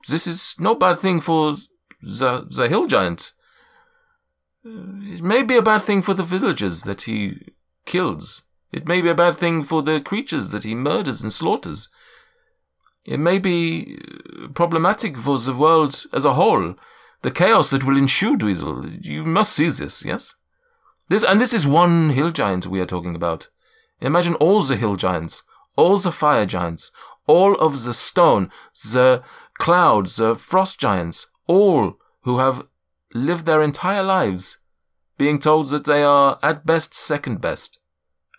This 0.08 0.26
is 0.26 0.54
no 0.58 0.74
bad 0.76 0.98
thing 0.98 1.20
for 1.20 1.56
the 2.00 2.46
the 2.48 2.68
hill 2.68 2.86
giant. 2.86 3.32
It 4.64 5.22
may 5.22 5.42
be 5.42 5.56
a 5.56 5.62
bad 5.62 5.82
thing 5.82 6.02
for 6.02 6.14
the 6.14 6.22
villagers 6.22 6.82
that 6.82 7.02
he 7.02 7.52
kills. 7.84 8.42
It 8.72 8.88
may 8.88 9.02
be 9.02 9.10
a 9.10 9.14
bad 9.14 9.36
thing 9.36 9.62
for 9.62 9.82
the 9.82 10.00
creatures 10.00 10.50
that 10.50 10.64
he 10.64 10.74
murders 10.74 11.20
and 11.20 11.32
slaughters. 11.32 11.88
It 13.06 13.20
may 13.20 13.38
be 13.38 13.98
uh, 13.98 14.48
problematic 14.48 15.18
for 15.18 15.38
the 15.38 15.54
world 15.54 16.06
as 16.12 16.24
a 16.24 16.34
whole 16.34 16.74
the 17.24 17.30
chaos 17.30 17.70
that 17.70 17.84
will 17.84 17.96
ensue, 17.96 18.36
Dweezil. 18.36 19.02
You 19.02 19.24
must 19.24 19.54
see 19.54 19.70
this, 19.70 20.04
yes? 20.04 20.36
This 21.08 21.24
and 21.24 21.40
this 21.40 21.54
is 21.54 21.66
one 21.66 22.10
hill 22.10 22.30
giant 22.30 22.66
we 22.66 22.80
are 22.80 22.86
talking 22.86 23.14
about. 23.14 23.48
Imagine 24.00 24.34
all 24.34 24.62
the 24.62 24.76
hill 24.76 24.96
giants, 24.96 25.42
all 25.74 25.96
the 25.96 26.12
fire 26.12 26.44
giants, 26.44 26.92
all 27.26 27.54
of 27.54 27.84
the 27.84 27.94
stone, 27.94 28.50
the 28.92 29.22
clouds, 29.58 30.16
the 30.16 30.34
frost 30.34 30.78
giants, 30.78 31.26
all 31.46 31.96
who 32.24 32.38
have 32.38 32.66
lived 33.14 33.46
their 33.46 33.62
entire 33.62 34.02
lives 34.02 34.58
being 35.16 35.38
told 35.38 35.68
that 35.68 35.86
they 35.86 36.02
are 36.02 36.38
at 36.42 36.66
best 36.66 36.94
second 36.94 37.40
best. 37.40 37.78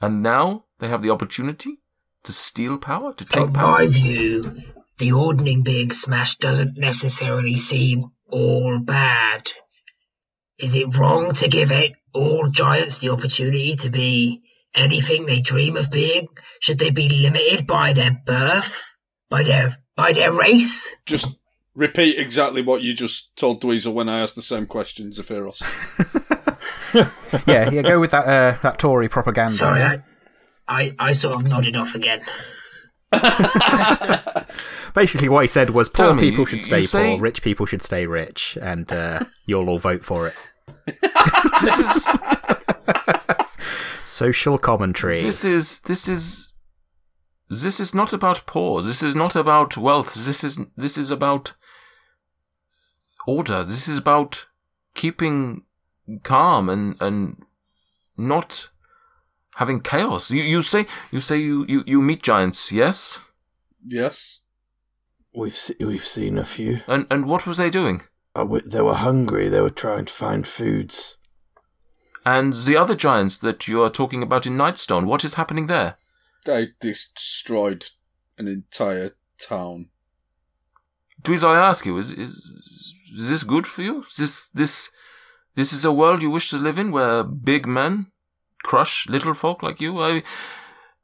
And 0.01 0.21
now 0.21 0.65
they 0.79 0.89
have 0.89 1.01
the 1.01 1.09
opportunity 1.09 1.79
to 2.23 2.33
steal 2.33 2.77
power, 2.77 3.13
to 3.13 3.25
take 3.25 3.43
From 3.43 3.53
power. 3.53 3.79
my 3.79 3.88
view, 3.88 4.61
the 4.97 5.13
ordning 5.13 5.63
being 5.63 5.91
smashed 5.91 6.41
doesn't 6.41 6.77
necessarily 6.77 7.55
seem 7.55 8.11
all 8.29 8.79
bad. 8.79 9.51
Is 10.59 10.75
it 10.75 10.97
wrong 10.97 11.33
to 11.33 11.47
give 11.47 11.71
it 11.71 11.93
all 12.13 12.49
giants 12.49 12.99
the 12.99 13.09
opportunity 13.09 13.75
to 13.77 13.89
be 13.89 14.41
anything 14.73 15.25
they 15.25 15.41
dream 15.41 15.77
of 15.77 15.91
being? 15.91 16.27
Should 16.59 16.79
they 16.79 16.91
be 16.91 17.09
limited 17.09 17.67
by 17.67 17.93
their 17.93 18.11
birth? 18.25 18.81
By 19.29 19.43
their 19.43 19.77
by 19.95 20.13
their 20.13 20.31
race? 20.31 20.95
Just 21.05 21.38
repeat 21.75 22.17
exactly 22.17 22.61
what 22.61 22.81
you 22.81 22.93
just 22.93 23.35
told 23.35 23.61
Dweezil 23.61 23.93
when 23.93 24.09
I 24.09 24.19
asked 24.21 24.35
the 24.35 24.41
same 24.41 24.65
question, 24.65 25.11
Zephyros. 25.11 25.61
yeah, 27.47 27.69
yeah. 27.69 27.81
Go 27.81 27.99
with 27.99 28.11
that 28.11 28.25
uh, 28.25 28.57
that 28.63 28.79
Tory 28.79 29.09
propaganda. 29.09 29.53
Sorry, 29.53 29.81
I, 29.83 30.01
I, 30.67 30.95
I 30.97 31.11
sort 31.11 31.35
of 31.35 31.45
nodded 31.45 31.75
off 31.75 31.95
again. 31.95 32.21
Basically, 34.95 35.29
what 35.29 35.41
he 35.41 35.47
said 35.47 35.69
was 35.71 35.89
poor 35.89 36.07
Tell 36.07 36.17
people 36.17 36.39
you- 36.41 36.45
should 36.45 36.57
you 36.59 36.63
stay 36.63 36.83
say- 36.83 37.11
poor, 37.15 37.19
rich 37.21 37.41
people 37.41 37.65
should 37.65 37.81
stay 37.81 38.07
rich, 38.07 38.57
and 38.61 38.91
uh, 38.91 39.25
you'll 39.45 39.69
all 39.69 39.79
vote 39.79 40.03
for 40.05 40.27
it. 40.27 40.35
This 41.61 41.79
is 41.79 42.07
Social 44.03 44.57
commentary. 44.57 45.19
This 45.19 45.43
is 45.45 45.81
this 45.81 46.07
is 46.07 46.53
this 47.49 47.79
is 47.79 47.93
not 47.93 48.13
about 48.13 48.45
poor. 48.45 48.81
This 48.81 49.01
is 49.03 49.15
not 49.15 49.35
about 49.35 49.77
wealth. 49.77 50.13
This 50.13 50.43
is 50.43 50.59
this 50.77 50.97
is 50.97 51.11
about 51.11 51.53
order. 53.27 53.63
This 53.63 53.88
is 53.88 53.97
about 53.97 54.47
keeping 54.93 55.63
calm 56.23 56.69
and 56.69 56.95
and 57.01 57.43
not 58.17 58.69
having 59.55 59.81
chaos. 59.81 60.31
You 60.31 60.43
you 60.43 60.61
say 60.61 60.85
you 61.11 61.19
say 61.19 61.38
you 61.38 61.65
you, 61.67 61.83
you 61.85 62.01
meet 62.01 62.21
giants, 62.23 62.71
yes? 62.71 63.21
yes. 63.88 64.39
We've 65.33 65.55
se- 65.55 65.75
we've 65.79 66.05
seen 66.05 66.38
a 66.38 66.45
few. 66.45 66.79
And 66.88 67.05
and 67.11 67.25
what 67.25 67.45
was 67.45 67.57
they 67.57 67.69
doing? 67.69 68.03
Uh, 68.38 68.45
we- 68.45 68.61
they 68.61 68.81
were 68.81 68.95
hungry. 68.95 69.49
They 69.49 69.61
were 69.61 69.69
trying 69.69 70.05
to 70.05 70.13
find 70.13 70.47
foods. 70.47 71.17
And 72.25 72.53
the 72.53 72.75
other 72.75 72.95
giants 72.95 73.38
that 73.39 73.67
you 73.67 73.83
are 73.83 73.89
talking 73.89 74.23
about 74.23 74.47
in 74.47 74.57
Nightstone, 74.57 75.05
what 75.05 75.23
is 75.23 75.35
happening 75.35 75.67
there? 75.67 75.97
They 76.45 76.69
destroyed 76.79 77.85
an 78.38 78.47
entire 78.47 79.11
town. 79.39 79.89
Dweezil, 81.25 81.49
I 81.49 81.67
ask 81.67 81.85
you, 81.88 81.97
is, 81.97 82.11
is 82.11 82.93
is 83.17 83.29
this 83.29 83.43
good 83.43 83.65
for 83.65 83.81
you? 83.81 84.03
Is 84.03 84.17
this 84.17 84.49
this 84.49 84.91
this 85.55 85.73
is 85.73 85.83
a 85.83 85.91
world 85.91 86.21
you 86.21 86.29
wish 86.29 86.49
to 86.51 86.57
live 86.57 86.77
in, 86.77 86.91
where 86.91 87.23
big 87.23 87.65
men 87.65 88.11
crush 88.63 89.07
little 89.09 89.33
folk 89.33 89.63
like 89.63 89.81
you? 89.81 90.01
I 90.01 90.21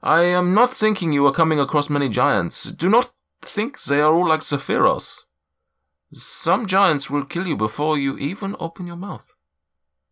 I 0.04 0.22
am 0.24 0.54
not 0.54 0.74
thinking 0.74 1.12
you 1.12 1.26
are 1.26 1.32
coming 1.32 1.60
across 1.60 1.90
many 1.90 2.08
giants. 2.08 2.66
Do 2.66 2.90
not 2.90 3.12
think 3.42 3.82
they 3.82 4.00
are 4.00 4.14
all 4.14 4.28
like 4.28 4.42
Zephyros. 4.42 5.26
Some 6.14 6.68
giants 6.68 7.10
will 7.10 7.26
kill 7.26 7.48
you 7.48 7.56
before 7.56 7.98
you 7.98 8.18
even 8.18 8.56
open 8.60 8.86
your 8.86 8.98
mouth. 8.98 9.34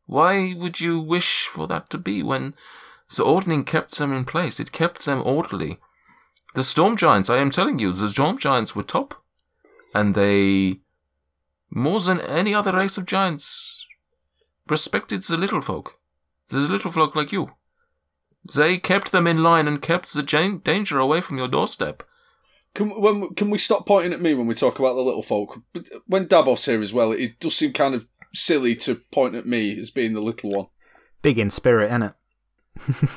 Why 0.06 0.56
would 0.58 0.80
you 0.80 1.00
wish 1.00 1.46
for 1.46 1.68
that 1.68 1.90
to 1.92 2.00
be 2.00 2.24
when 2.24 2.56
the 3.16 3.24
ordning 3.24 3.64
kept 3.64 4.00
them 4.00 4.14
in 4.14 4.26
place? 4.26 4.60
It 4.60 4.72
kept 4.72 5.06
them 5.06 5.22
orderly. 5.24 5.80
The 6.56 6.64
storm 6.64 6.98
giants, 6.98 7.30
I 7.30 7.38
am 7.38 7.52
telling 7.52 7.78
you, 7.78 7.94
the 7.94 8.10
storm 8.10 8.40
giants 8.40 8.76
were 8.76 8.82
top 8.82 9.14
and 9.94 10.16
they 10.16 10.82
more 11.70 12.00
than 12.00 12.20
any 12.22 12.54
other 12.54 12.72
race 12.72 12.98
of 12.98 13.06
giants 13.06 13.88
respected 14.68 15.22
the 15.24 15.38
little 15.38 15.62
folk. 15.62 16.00
The 16.50 16.58
little 16.58 16.92
folk 16.92 17.16
like 17.16 17.32
you. 17.32 17.52
They 18.56 18.78
kept 18.78 19.12
them 19.12 19.28
in 19.28 19.44
line 19.44 19.68
and 19.68 19.82
kept 19.82 20.14
the 20.14 20.24
jan- 20.24 20.60
danger 20.60 20.98
away 20.98 21.22
from 21.22 21.38
your 21.38 21.48
doorstep. 21.48 22.04
Can 22.74 22.90
when 23.02 23.34
can 23.36 23.50
we 23.50 23.58
stop 23.58 23.86
pointing 23.86 24.14
at 24.14 24.22
me 24.22 24.34
when 24.34 24.48
we 24.48 24.54
talk 24.54 24.80
about 24.80 24.94
the 24.94 25.02
little 25.02 25.24
folk? 25.24 25.60
But 25.74 25.92
uh, 25.94 26.00
When 26.06 26.28
Davos 26.28 26.66
here 26.66 26.82
as 26.82 26.94
well, 26.94 27.12
it 27.12 27.40
does 27.40 27.56
seem 27.56 27.74
kind 27.74 27.96
of 27.96 28.08
silly 28.34 28.76
to 28.78 28.96
point 29.12 29.36
at 29.36 29.48
me 29.48 29.80
as 29.80 29.90
being 29.90 30.14
the 30.14 30.22
little 30.22 30.52
one. 30.52 30.68
Big 31.22 31.40
in 31.40 31.50
spirit, 31.50 31.90
innit? 31.92 32.14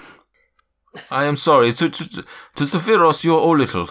I 1.10 1.24
am 1.24 1.36
sorry. 1.36 1.72
To, 1.72 1.88
to, 1.88 2.08
to 2.08 2.64
Zephyros, 2.64 3.24
you're 3.24 3.38
all 3.38 3.56
little. 3.56 3.88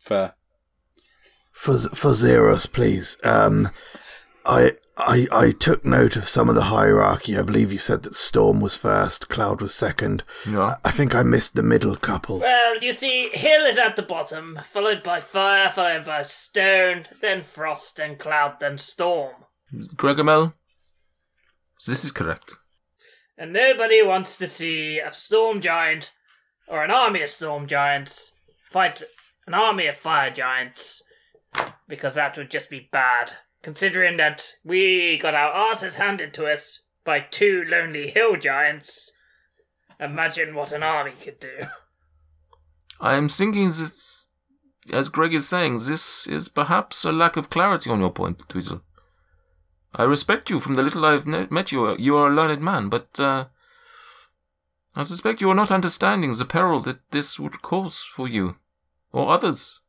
Fair. 0.00 0.34
For 1.58 1.76
for 1.76 2.14
Zeros, 2.14 2.66
please. 2.66 3.18
Um, 3.24 3.70
I 4.46 4.76
I 4.96 5.26
I 5.32 5.50
took 5.50 5.84
note 5.84 6.14
of 6.14 6.28
some 6.28 6.48
of 6.48 6.54
the 6.54 6.70
hierarchy. 6.70 7.36
I 7.36 7.42
believe 7.42 7.72
you 7.72 7.80
said 7.80 8.04
that 8.04 8.14
Storm 8.14 8.60
was 8.60 8.76
first, 8.76 9.28
Cloud 9.28 9.60
was 9.60 9.74
second. 9.74 10.22
Yeah. 10.48 10.76
I 10.84 10.92
think 10.92 11.16
I 11.16 11.24
missed 11.24 11.56
the 11.56 11.64
middle 11.64 11.96
couple. 11.96 12.38
Well, 12.38 12.78
you 12.78 12.92
see, 12.92 13.30
Hill 13.30 13.66
is 13.66 13.76
at 13.76 13.96
the 13.96 14.02
bottom, 14.02 14.60
followed 14.70 15.02
by 15.02 15.18
Fire, 15.18 15.68
followed 15.68 16.06
by 16.06 16.22
Stone, 16.22 17.06
then 17.20 17.42
Frost, 17.42 17.96
then 17.96 18.14
Cloud, 18.14 18.60
then 18.60 18.78
Storm. 18.78 19.34
Gregomel, 19.96 20.54
this 21.88 22.04
is 22.04 22.12
correct. 22.12 22.52
And 23.36 23.52
nobody 23.52 24.00
wants 24.00 24.38
to 24.38 24.46
see 24.46 25.00
a 25.00 25.12
Storm 25.12 25.60
Giant 25.60 26.12
or 26.68 26.84
an 26.84 26.92
army 26.92 27.22
of 27.22 27.30
Storm 27.30 27.66
Giants 27.66 28.30
fight 28.70 29.02
an 29.48 29.54
army 29.54 29.86
of 29.88 29.96
Fire 29.96 30.30
Giants 30.30 31.02
because 31.86 32.14
that 32.14 32.36
would 32.36 32.50
just 32.50 32.70
be 32.70 32.88
bad. 32.92 33.32
Considering 33.62 34.16
that 34.18 34.54
we 34.64 35.18
got 35.18 35.34
our 35.34 35.52
asses 35.52 35.96
handed 35.96 36.32
to 36.34 36.46
us 36.46 36.80
by 37.04 37.20
two 37.20 37.64
lonely 37.66 38.10
hill 38.10 38.36
giants, 38.36 39.12
imagine 39.98 40.54
what 40.54 40.72
an 40.72 40.82
army 40.82 41.12
could 41.22 41.40
do. 41.40 41.66
I 43.00 43.14
am 43.14 43.28
thinking 43.28 43.68
that, 43.68 44.26
as 44.92 45.08
Greg 45.08 45.34
is 45.34 45.48
saying, 45.48 45.78
this 45.86 46.26
is 46.26 46.48
perhaps 46.48 47.04
a 47.04 47.12
lack 47.12 47.36
of 47.36 47.50
clarity 47.50 47.90
on 47.90 48.00
your 48.00 48.10
point, 48.10 48.46
Tweezle. 48.48 48.82
I 49.94 50.02
respect 50.02 50.50
you 50.50 50.60
from 50.60 50.74
the 50.74 50.82
little 50.82 51.04
I've 51.04 51.26
met 51.26 51.72
you. 51.72 51.96
You 51.96 52.16
are 52.18 52.28
a 52.28 52.34
learned 52.34 52.60
man, 52.60 52.88
but 52.88 53.18
uh, 53.18 53.46
I 54.94 55.02
suspect 55.02 55.40
you 55.40 55.50
are 55.50 55.54
not 55.54 55.70
understanding 55.70 56.32
the 56.32 56.44
peril 56.44 56.80
that 56.80 57.10
this 57.10 57.38
would 57.38 57.62
cause 57.62 58.02
for 58.02 58.28
you 58.28 58.56
or 59.12 59.30
others. 59.30 59.82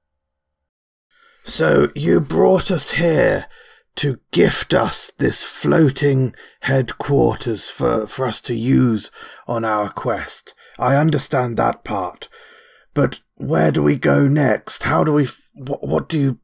So 1.49 1.89
you 1.95 2.19
brought 2.19 2.69
us 2.69 2.91
here 2.91 3.47
to 3.95 4.19
gift 4.31 4.73
us 4.73 5.11
this 5.17 5.43
floating 5.43 6.35
headquarters 6.61 7.69
for, 7.69 8.05
for 8.07 8.25
us 8.25 8.39
to 8.41 8.53
use 8.53 9.09
on 9.47 9.65
our 9.65 9.89
quest. 9.89 10.53
I 10.77 10.95
understand 10.95 11.57
that 11.57 11.83
part. 11.83 12.29
But 12.93 13.19
where 13.35 13.71
do 13.71 13.81
we 13.81 13.97
go 13.97 14.27
next? 14.27 14.83
How 14.83 15.03
do 15.03 15.11
we 15.13 15.27
what, 15.55 15.85
what 15.85 16.07
do 16.07 16.19
you 16.19 16.39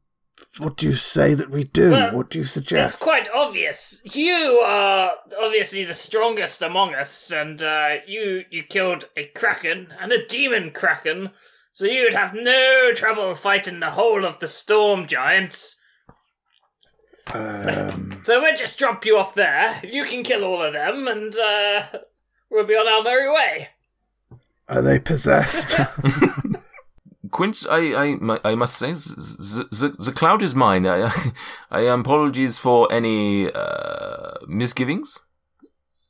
what 0.58 0.76
do 0.76 0.86
you 0.86 0.94
say 0.94 1.34
that 1.34 1.50
we 1.50 1.64
do? 1.64 1.90
Well, 1.92 2.14
what 2.14 2.30
do 2.30 2.38
you 2.38 2.44
suggest? 2.44 2.94
It's 2.94 3.02
quite 3.02 3.28
obvious. 3.30 4.00
You 4.04 4.62
are 4.64 5.12
obviously 5.40 5.84
the 5.84 5.94
strongest 5.94 6.62
among 6.62 6.94
us, 6.94 7.30
and 7.30 7.62
uh, 7.62 7.96
you 8.06 8.44
you 8.50 8.62
killed 8.64 9.08
a 9.16 9.26
kraken 9.26 9.94
and 10.00 10.12
a 10.12 10.26
demon 10.26 10.72
kraken, 10.72 11.30
so 11.76 11.84
you'd 11.84 12.14
have 12.14 12.32
no 12.32 12.90
trouble 12.94 13.34
fighting 13.34 13.80
the 13.80 13.90
whole 13.90 14.24
of 14.24 14.38
the 14.40 14.48
storm 14.48 15.06
giants. 15.06 15.76
um, 17.34 18.18
So 18.24 18.40
we'll 18.40 18.56
just 18.56 18.78
drop 18.78 19.04
you 19.04 19.18
off 19.18 19.34
there. 19.34 19.78
You 19.84 20.04
can 20.04 20.22
kill 20.22 20.42
all 20.42 20.62
of 20.62 20.72
them, 20.72 21.06
and 21.06 21.36
uh, 21.36 21.82
we'll 22.50 22.64
be 22.64 22.72
on 22.72 22.88
our 22.88 23.02
merry 23.02 23.30
way. 23.30 23.68
are 24.70 24.80
they 24.80 24.98
possessed? 24.98 25.78
Quince, 27.30 27.66
I, 27.68 27.78
I, 27.92 28.40
I 28.42 28.54
must 28.54 28.78
say, 28.78 28.92
the, 28.92 29.68
the, 29.70 30.02
the 30.02 30.12
cloud 30.12 30.40
is 30.40 30.54
mine. 30.54 30.86
I, 30.86 31.12
I 31.70 31.80
apologize 31.80 32.56
for 32.58 32.90
any 32.90 33.52
uh, 33.52 34.38
misgivings. 34.48 35.22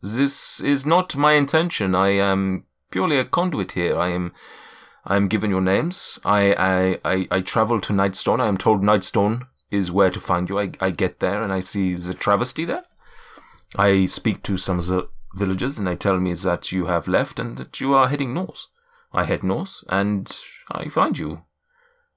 This 0.01 0.61
is 0.61 0.87
not 0.87 1.17
my 1.17 1.33
intention. 1.33 1.97
I 1.97 2.11
am 2.11 2.67
purely 2.93 3.19
a 3.19 3.25
conduit 3.25 3.73
here. 3.73 3.99
I 3.99 4.11
am, 4.11 4.33
I 5.07 5.17
am 5.17 5.29
given 5.29 5.51
your 5.51 5.61
names. 5.61 6.19
I, 6.25 6.53
I, 6.55 6.99
I, 7.05 7.29
I 7.31 7.41
travel 7.41 7.81
to 7.81 7.93
Nightstone. 7.93 8.41
I 8.41 8.49
am 8.49 8.57
told 8.57 8.83
Nightstone 8.83 9.47
is 9.71 9.93
where 9.93 10.11
to 10.11 10.19
find 10.19 10.49
you. 10.49 10.59
I, 10.59 10.73
I 10.81 10.91
get 10.91 11.21
there 11.21 11.43
and 11.43 11.53
I 11.53 11.61
see 11.61 11.95
the 11.95 12.13
travesty 12.13 12.65
there. 12.65 12.85
I 13.77 14.07
speak 14.07 14.43
to 14.45 14.57
some 14.57 14.81
of 14.81 14.87
the 14.87 15.09
villagers 15.35 15.79
and 15.79 15.87
they 15.87 15.95
tell 15.95 16.19
me 16.19 16.35
that 16.35 16.73
you 16.73 16.87
have 16.87 17.07
left 17.07 17.39
and 17.39 17.57
that 17.57 17.81
you 17.81 17.95
are 17.95 18.09
heading 18.09 18.35
north. 18.35 18.67
I 19.13 19.25
head 19.25 19.45
north 19.45 19.85
and 19.89 20.33
I 20.71 20.89
find 20.89 21.17
you. 21.17 21.43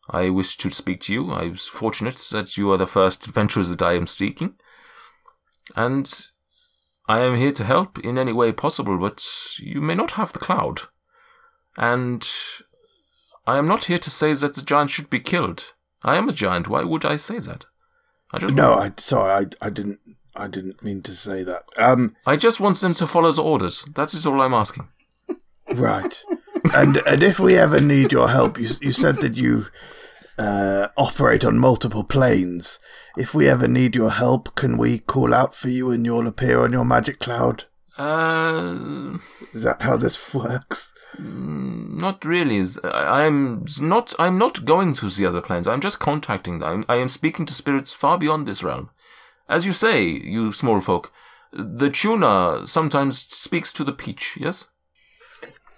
I 0.09 0.31
wish 0.31 0.57
to 0.57 0.71
speak 0.71 1.01
to 1.01 1.13
you. 1.13 1.31
I 1.31 1.49
was 1.49 1.67
fortunate 1.67 2.17
that 2.31 2.57
you 2.57 2.71
are 2.71 2.77
the 2.77 2.87
first 2.87 3.27
adventurers 3.27 3.69
that 3.69 3.83
I 3.83 3.93
am 3.93 4.07
speaking. 4.07 4.55
And 5.75 6.11
I 7.07 7.19
am 7.19 7.35
here 7.35 7.51
to 7.51 7.63
help 7.63 7.99
in 7.99 8.17
any 8.17 8.33
way 8.33 8.51
possible, 8.51 8.97
but 8.97 9.23
you 9.59 9.81
may 9.81 9.93
not 9.93 10.11
have 10.11 10.33
the 10.33 10.39
cloud. 10.39 10.81
And 11.77 12.27
I 13.45 13.57
am 13.57 13.65
not 13.65 13.85
here 13.85 13.97
to 13.97 14.09
say 14.09 14.33
that 14.33 14.53
the 14.55 14.61
giant 14.61 14.89
should 14.91 15.09
be 15.09 15.19
killed. 15.19 15.73
I 16.03 16.15
am 16.17 16.29
a 16.29 16.33
giant. 16.33 16.67
Why 16.67 16.83
would 16.83 17.05
I 17.05 17.15
say 17.17 17.39
that? 17.39 17.65
I 18.31 18.37
just 18.39 18.53
no, 18.53 18.73
I 18.75 18.91
sorry, 18.97 19.45
I 19.61 19.65
I 19.65 19.69
didn't 19.69 19.99
I 20.35 20.47
didn't 20.47 20.83
mean 20.83 21.01
to 21.03 21.13
say 21.13 21.43
that. 21.43 21.63
Um, 21.77 22.15
I 22.25 22.35
just 22.35 22.59
want 22.59 22.79
them 22.79 22.93
to 22.95 23.07
follow 23.07 23.31
the 23.31 23.43
orders. 23.43 23.83
That 23.95 24.13
is 24.13 24.25
all 24.25 24.39
I'm 24.41 24.53
asking. 24.53 24.87
right. 25.73 26.23
and 26.73 26.97
and 27.07 27.23
if 27.23 27.39
we 27.39 27.55
ever 27.57 27.81
need 27.81 28.11
your 28.11 28.29
help, 28.29 28.59
you 28.59 28.69
you 28.81 28.91
said 28.91 29.17
that 29.21 29.35
you 29.35 29.65
uh, 30.37 30.87
operate 30.95 31.43
on 31.43 31.57
multiple 31.59 32.03
planes. 32.03 32.79
If 33.17 33.33
we 33.33 33.49
ever 33.49 33.67
need 33.67 33.95
your 33.95 34.11
help, 34.11 34.55
can 34.55 34.77
we 34.77 34.99
call 34.99 35.33
out 35.33 35.55
for 35.55 35.69
you 35.69 35.91
and 35.91 36.05
you'll 36.05 36.27
appear 36.27 36.61
on 36.63 36.71
your 36.71 36.85
magic 36.85 37.19
cloud? 37.19 37.65
Uh, 37.97 39.17
Is 39.53 39.63
that 39.63 39.81
how 39.81 39.97
this 39.97 40.33
works? 40.33 40.93
Not 41.17 42.23
really. 42.23 42.59
I- 42.61 42.87
uh, 42.87 42.91
I'm 42.91 43.65
not. 43.81 44.13
I'm 44.19 44.37
not 44.37 44.65
going 44.65 44.93
to 44.95 45.09
the 45.09 45.25
other 45.25 45.41
planes. 45.41 45.67
I'm 45.67 45.81
just 45.81 45.99
contacting 45.99 46.59
them. 46.59 46.85
I 46.87 46.95
am 46.95 47.09
speaking 47.09 47.45
to 47.47 47.53
spirits 47.53 47.93
far 47.93 48.17
beyond 48.17 48.47
this 48.47 48.63
realm. 48.63 48.89
As 49.47 49.65
you 49.65 49.73
say, 49.73 50.03
you 50.03 50.51
small 50.51 50.79
folk, 50.79 51.11
the 51.51 51.89
tuna 51.89 52.67
sometimes 52.67 53.19
speaks 53.19 53.73
to 53.73 53.83
the 53.83 53.91
peach. 53.93 54.37
Yes. 54.39 54.69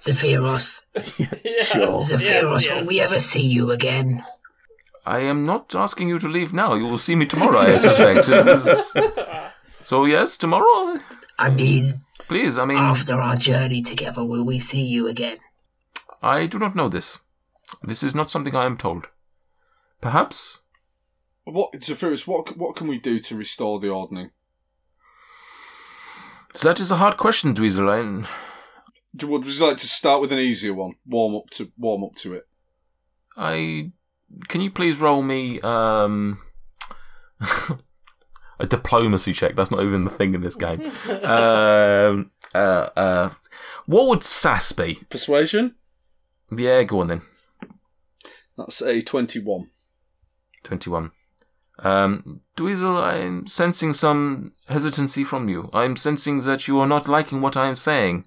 Zephyros, 0.04 0.82
Yes, 1.18 1.68
Sure. 1.68 2.02
Zephyros, 2.04 2.66
yes. 2.66 2.82
will 2.82 2.88
we 2.88 3.00
ever 3.00 3.20
see 3.20 3.46
you 3.46 3.70
again? 3.72 4.24
I 5.06 5.20
am 5.20 5.46
not 5.46 5.74
asking 5.76 6.10
you 6.10 6.20
to 6.20 6.28
leave 6.28 6.54
now. 6.54 6.74
You 6.74 6.86
will 6.88 6.98
see 6.98 7.16
me 7.16 7.26
tomorrow. 7.26 7.60
I 7.60 7.78
suspect. 7.78 8.28
Is- 8.30 8.94
So 9.84 10.06
yes, 10.06 10.38
tomorrow. 10.38 11.00
I 11.40 11.50
mean, 11.50 12.02
Please. 12.32 12.58
I 12.58 12.64
mean, 12.64 12.78
after 12.78 13.20
our 13.20 13.36
journey 13.36 13.82
together, 13.82 14.24
will 14.24 14.46
we 14.46 14.58
see 14.58 14.84
you 14.84 15.10
again? 15.10 15.40
I 16.24 16.46
do 16.46 16.60
not 16.60 16.78
know 16.78 16.88
this. 16.88 17.20
This 17.84 18.04
is 18.04 18.16
not 18.16 18.32
something 18.32 18.56
I 18.56 18.66
am 18.66 18.78
told. 18.78 19.10
Perhaps 20.00 20.62
What, 21.44 21.74
Zephyros, 21.74 22.26
what, 22.26 22.58
what 22.58 22.78
can 22.78 22.88
we 22.88 23.00
do 23.00 23.20
to 23.20 23.36
restore 23.36 23.82
the 23.82 23.90
ordning? 23.90 24.32
that 26.62 26.80
is 26.80 26.90
a 26.90 26.96
hard 26.96 27.18
question, 27.18 27.54
Dweezil. 27.54 27.90
I, 27.90 28.26
Would 29.26 29.46
you 29.46 29.68
like 29.68 29.80
to 29.80 29.88
start 29.90 30.22
with 30.22 30.32
an 30.32 30.40
easier 30.40 30.74
one? 30.74 30.94
Warm 31.06 31.36
up 31.36 31.50
to 31.50 31.70
warm 31.78 32.06
up 32.06 32.16
to 32.20 32.36
it. 32.36 32.48
I 33.36 33.92
can 34.48 34.62
you 34.62 34.72
please 34.72 35.00
roll 35.00 35.22
me 35.22 35.60
um 35.60 36.40
a 38.62 38.68
diplomacy 38.68 39.34
check? 39.34 39.56
That's 39.56 39.72
not 39.72 39.84
even 39.84 40.06
the 40.06 40.12
thing 40.12 40.34
in 40.34 40.42
this 40.42 40.56
game. 40.56 40.82
um, 41.24 42.32
uh, 42.54 42.90
uh, 42.96 43.30
what 43.86 44.08
would 44.08 44.24
sass 44.24 44.72
be? 44.72 45.00
Persuasion. 45.10 45.76
Yeah, 46.56 46.84
go 46.84 47.02
on 47.02 47.08
then. 47.08 47.22
That's 48.58 48.82
a 48.82 49.02
twenty-one. 49.02 49.72
Twenty-one. 50.64 51.12
Um, 51.80 52.42
Dweezil, 52.56 53.02
I'm 53.02 53.48
sensing 53.48 53.94
some 53.94 54.52
hesitancy 54.68 55.24
from 55.24 55.50
you. 55.50 55.70
I'm 55.74 55.96
sensing 55.96 56.42
that 56.42 56.68
you 56.68 56.80
are 56.80 56.88
not 56.88 57.08
liking 57.08 57.42
what 57.42 57.58
I 57.58 57.68
am 57.68 57.76
saying. 57.76 58.26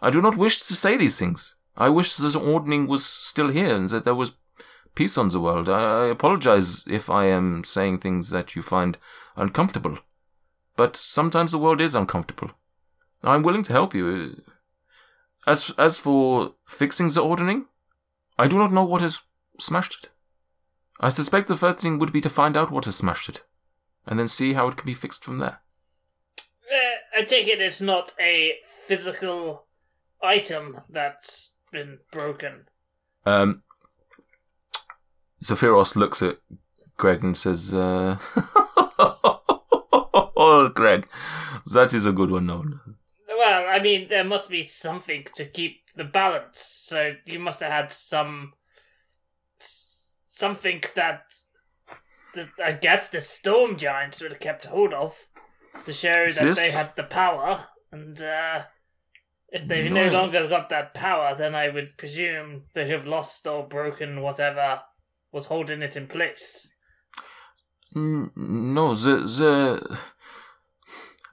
I 0.00 0.10
do 0.10 0.20
not 0.20 0.36
wish 0.36 0.58
to 0.58 0.74
say 0.74 0.96
these 0.96 1.18
things. 1.18 1.54
I 1.76 1.90
wish 1.90 2.16
this 2.16 2.34
ordning 2.34 2.88
was 2.88 3.06
still 3.06 3.48
here 3.48 3.76
and 3.76 3.88
that 3.90 4.04
there 4.04 4.16
was 4.16 4.32
peace 4.96 5.16
on 5.16 5.28
the 5.28 5.38
world. 5.38 5.68
I, 5.68 6.06
I 6.06 6.06
apologize 6.08 6.84
if 6.88 7.08
I 7.08 7.26
am 7.26 7.62
saying 7.62 7.98
things 7.98 8.30
that 8.30 8.56
you 8.56 8.62
find 8.62 8.98
uncomfortable. 9.38 9.98
But 10.76 10.96
sometimes 10.96 11.52
the 11.52 11.58
world 11.58 11.80
is 11.80 11.94
uncomfortable. 11.94 12.52
I'm 13.24 13.42
willing 13.42 13.62
to 13.64 13.72
help 13.72 13.94
you. 13.94 14.42
As 15.46 15.72
as 15.78 15.98
for 15.98 16.54
fixing 16.66 17.08
the 17.08 17.22
ordning, 17.22 17.66
I 18.38 18.48
do 18.48 18.58
not 18.58 18.72
know 18.72 18.84
what 18.84 19.00
has 19.00 19.22
smashed 19.58 20.04
it. 20.04 20.10
I 21.00 21.08
suspect 21.08 21.48
the 21.48 21.56
first 21.56 21.80
thing 21.80 21.98
would 21.98 22.12
be 22.12 22.20
to 22.20 22.30
find 22.30 22.56
out 22.56 22.70
what 22.70 22.84
has 22.84 22.96
smashed 22.96 23.28
it, 23.28 23.44
and 24.06 24.18
then 24.18 24.28
see 24.28 24.52
how 24.52 24.68
it 24.68 24.76
can 24.76 24.86
be 24.86 24.94
fixed 24.94 25.24
from 25.24 25.38
there. 25.38 25.60
Uh, 26.70 27.18
I 27.18 27.22
take 27.24 27.48
it 27.48 27.60
it's 27.60 27.80
not 27.80 28.12
a 28.20 28.56
physical 28.86 29.66
item 30.22 30.80
that's 30.88 31.50
been 31.72 31.98
broken. 32.12 32.66
Um, 33.24 33.62
Zephyros 35.42 35.96
looks 35.96 36.22
at 36.22 36.38
Greg 36.96 37.22
and 37.22 37.36
says, 37.36 37.72
uh, 37.72 38.18
"Oh, 38.98 40.70
Greg, 40.74 41.06
that 41.72 41.92
is 41.94 42.06
a 42.06 42.12
good 42.12 42.30
one, 42.30 42.46
no." 42.46 42.64
Well, 43.28 43.66
I 43.68 43.78
mean, 43.78 44.08
there 44.08 44.24
must 44.24 44.50
be 44.50 44.66
something 44.66 45.24
to 45.36 45.44
keep 45.44 45.80
the 45.94 46.04
balance. 46.04 46.58
So 46.60 47.14
you 47.24 47.38
must 47.38 47.60
have 47.60 47.70
had 47.72 47.92
some 47.92 48.54
something 50.26 50.82
that 50.94 51.22
the, 52.34 52.48
I 52.64 52.72
guess 52.72 53.08
the 53.08 53.20
storm 53.20 53.76
giants 53.76 54.20
would 54.20 54.32
have 54.32 54.40
kept 54.40 54.66
hold 54.66 54.94
of 54.94 55.16
to 55.84 55.92
show 55.92 56.12
that 56.28 56.44
This- 56.44 56.58
they 56.58 56.70
had 56.76 56.94
the 56.96 57.04
power. 57.04 57.66
And 57.90 58.20
uh, 58.20 58.64
if 59.48 59.66
they 59.66 59.88
no 59.88 60.06
No. 60.06 60.12
longer 60.12 60.46
got 60.46 60.68
that 60.68 60.92
power, 60.94 61.34
then 61.34 61.54
I 61.54 61.68
would 61.70 61.96
presume 61.96 62.64
they 62.74 62.88
have 62.88 63.06
lost 63.06 63.46
or 63.46 63.66
broken 63.66 64.20
whatever 64.20 64.82
was 65.32 65.46
holding 65.46 65.80
it 65.82 65.96
in 65.96 66.06
place. 66.06 66.70
N- 67.96 68.30
No, 68.36 68.94
the 68.94 69.16
the 69.38 69.98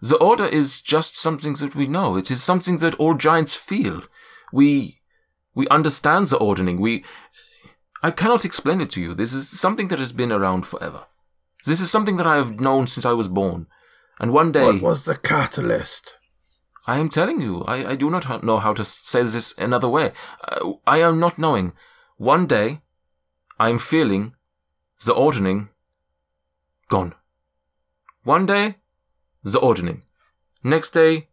the 0.02 0.18
order 0.18 0.46
is 0.46 0.82
just 0.82 1.16
something 1.18 1.54
that 1.56 1.76
we 1.76 1.88
know. 1.88 2.16
It 2.18 2.30
is 2.32 2.44
something 2.44 2.78
that 2.78 2.96
all 2.96 3.16
giants 3.16 3.56
feel. 3.56 4.04
We 4.54 5.02
we 5.54 5.68
understand 5.70 6.28
the 6.28 6.38
ordning. 6.38 6.80
We 6.80 7.04
I 8.04 8.12
cannot 8.12 8.46
explain 8.46 8.82
it 8.82 8.90
to 8.92 9.02
you. 9.02 9.14
This 9.16 9.34
is 9.34 9.60
something 9.60 9.88
that 9.90 10.00
has 10.00 10.14
been 10.14 10.32
around 10.32 10.66
forever. 10.68 11.06
This 11.66 11.82
is 11.82 11.90
something 11.90 12.18
that 12.18 12.28
I 12.28 12.36
have 12.36 12.60
known 12.60 12.88
since 12.88 13.06
I 13.06 13.14
was 13.14 13.28
born. 13.28 13.68
And 14.20 14.32
one 14.32 14.52
day 14.52 14.66
What 14.66 14.82
was 14.82 15.04
the 15.06 15.18
catalyst? 15.18 16.16
I 16.88 17.00
am 17.00 17.10
telling 17.10 17.42
you, 17.42 17.64
I, 17.64 17.92
I 17.92 17.96
do 17.96 18.10
not 18.12 18.44
know 18.44 18.60
how 18.60 18.74
to 18.74 18.86
say 18.86 19.24
this 19.24 19.56
another 19.58 19.90
way. 19.90 20.12
Uh, 20.48 20.74
I 20.86 21.00
am 21.00 21.20
not 21.20 21.40
knowing. 21.40 21.74
One 22.18 22.46
day, 22.46 22.82
I 23.58 23.70
am 23.70 23.80
feeling 23.80 24.36
the 25.04 25.14
ordning 25.14 25.70
gone. 26.90 27.14
One 28.24 28.46
day, 28.46 28.76
the 29.44 29.60
ordning. 29.60 30.04
Next 30.64 30.92
day, 30.92 31.28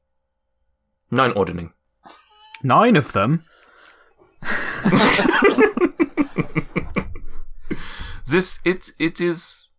nine 1.10 1.32
ordning. 1.32 1.72
Nine 2.62 2.96
of 2.96 3.12
them. 3.12 3.44
This 8.32 8.60
it 8.64 8.92
it 8.98 9.20
is 9.20 9.70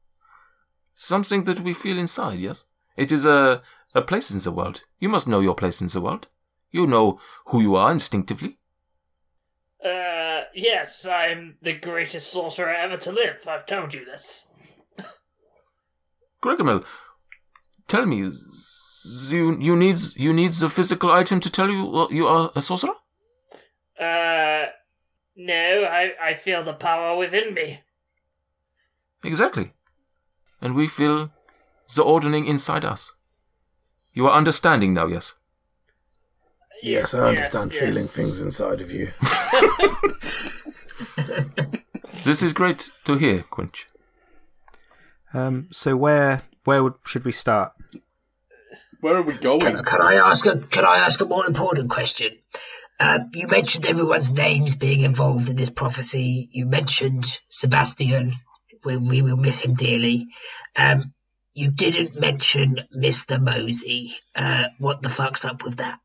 something 0.94 1.44
that 1.46 1.62
we 1.62 1.74
feel 1.74 1.98
inside. 1.98 2.38
Yes, 2.40 2.68
it 2.96 3.12
is 3.12 3.26
a 3.26 3.64
a 3.96 4.02
place 4.04 4.30
in 4.30 4.40
the 4.40 4.52
world. 4.52 4.84
You 5.00 5.10
must 5.10 5.28
know 5.28 5.40
your 5.40 5.56
place 5.56 5.82
in 5.82 5.88
the 5.88 6.00
world. 6.02 6.28
You 6.70 6.86
know 6.86 7.20
who 7.48 7.62
you 7.62 7.76
are 7.76 7.92
instinctively. 7.92 8.60
Uh, 9.84 10.44
yes, 10.54 11.04
I'm 11.06 11.58
the 11.64 11.74
greatest 11.74 12.32
sorcerer 12.32 12.74
ever 12.74 12.98
to 12.98 13.12
live. 13.12 13.48
I've 13.48 13.66
told 13.66 13.96
you 13.96 14.06
this. 14.06 14.48
Gregomel, 16.44 16.84
tell 17.88 18.06
me, 18.06 18.30
z- 18.30 19.36
you 19.36 19.58
you 19.60 19.76
need 19.76 19.98
you 20.16 20.34
need 20.34 20.52
the 20.52 20.70
physical 20.70 21.12
item 21.12 21.40
to 21.40 21.50
tell 21.50 21.70
you 21.70 21.82
uh, 21.96 22.08
you 22.10 22.28
are 22.28 22.52
a 22.56 22.62
sorcerer? 22.62 22.96
Uh, 24.00 24.66
no, 25.36 25.84
I, 25.84 26.12
I 26.22 26.34
feel 26.34 26.64
the 26.64 26.74
power 26.74 27.18
within 27.18 27.54
me. 27.54 27.82
Exactly, 29.24 29.74
and 30.62 30.76
we 30.76 30.88
feel 30.88 31.32
the 31.96 32.04
ordning 32.04 32.46
inside 32.46 32.86
us. 32.86 33.14
You 34.14 34.28
are 34.28 34.38
understanding 34.38 34.94
now, 34.94 35.08
yes? 35.08 35.36
Yes, 36.82 37.14
I 37.14 37.30
understand 37.30 37.72
yes. 37.72 37.82
feeling 37.82 38.06
things 38.06 38.42
inside 38.42 38.82
of 38.82 38.92
you. 38.92 39.12
This 42.24 42.42
is 42.42 42.54
great 42.54 42.92
to 43.04 43.18
hear, 43.18 43.44
Quinch. 43.50 43.88
Um, 45.34 45.70
so 45.72 45.96
where 45.96 46.42
where 46.66 46.84
would, 46.84 46.94
should 47.06 47.26
we 47.26 47.32
start? 47.32 47.74
Where 49.02 49.16
are 49.18 49.22
we 49.22 49.34
Can, 49.34 49.42
going? 49.42 49.84
can 49.84 50.02
I 50.02 50.16
ask 50.16 50.46
a 50.46 50.58
Can 50.58 50.86
I 50.86 50.98
ask 50.98 51.20
a 51.22 51.26
more 51.26 51.46
important 51.46 51.90
question? 51.90 52.38
Uh, 53.00 53.20
you 53.34 53.48
mentioned 53.48 53.86
everyone's 53.86 54.32
names 54.32 54.76
being 54.76 55.02
involved 55.02 55.50
in 55.50 55.56
this 55.56 55.70
prophecy. 55.70 56.48
You 56.52 56.66
mentioned 56.66 57.26
Sebastian. 57.50 58.34
We, 58.86 58.98
we 58.98 59.22
will 59.22 59.36
miss 59.36 59.62
him 59.62 59.74
dearly. 59.74 60.28
Um, 60.78 61.14
you 61.54 61.70
didn't 61.70 62.20
mention 62.20 62.80
Mr. 62.96 63.42
Mosey. 63.42 64.16
Uh, 64.36 64.66
what 64.78 65.02
the 65.02 65.10
fuck's 65.10 65.46
up 65.46 65.64
with 65.64 65.78
that? 65.78 66.00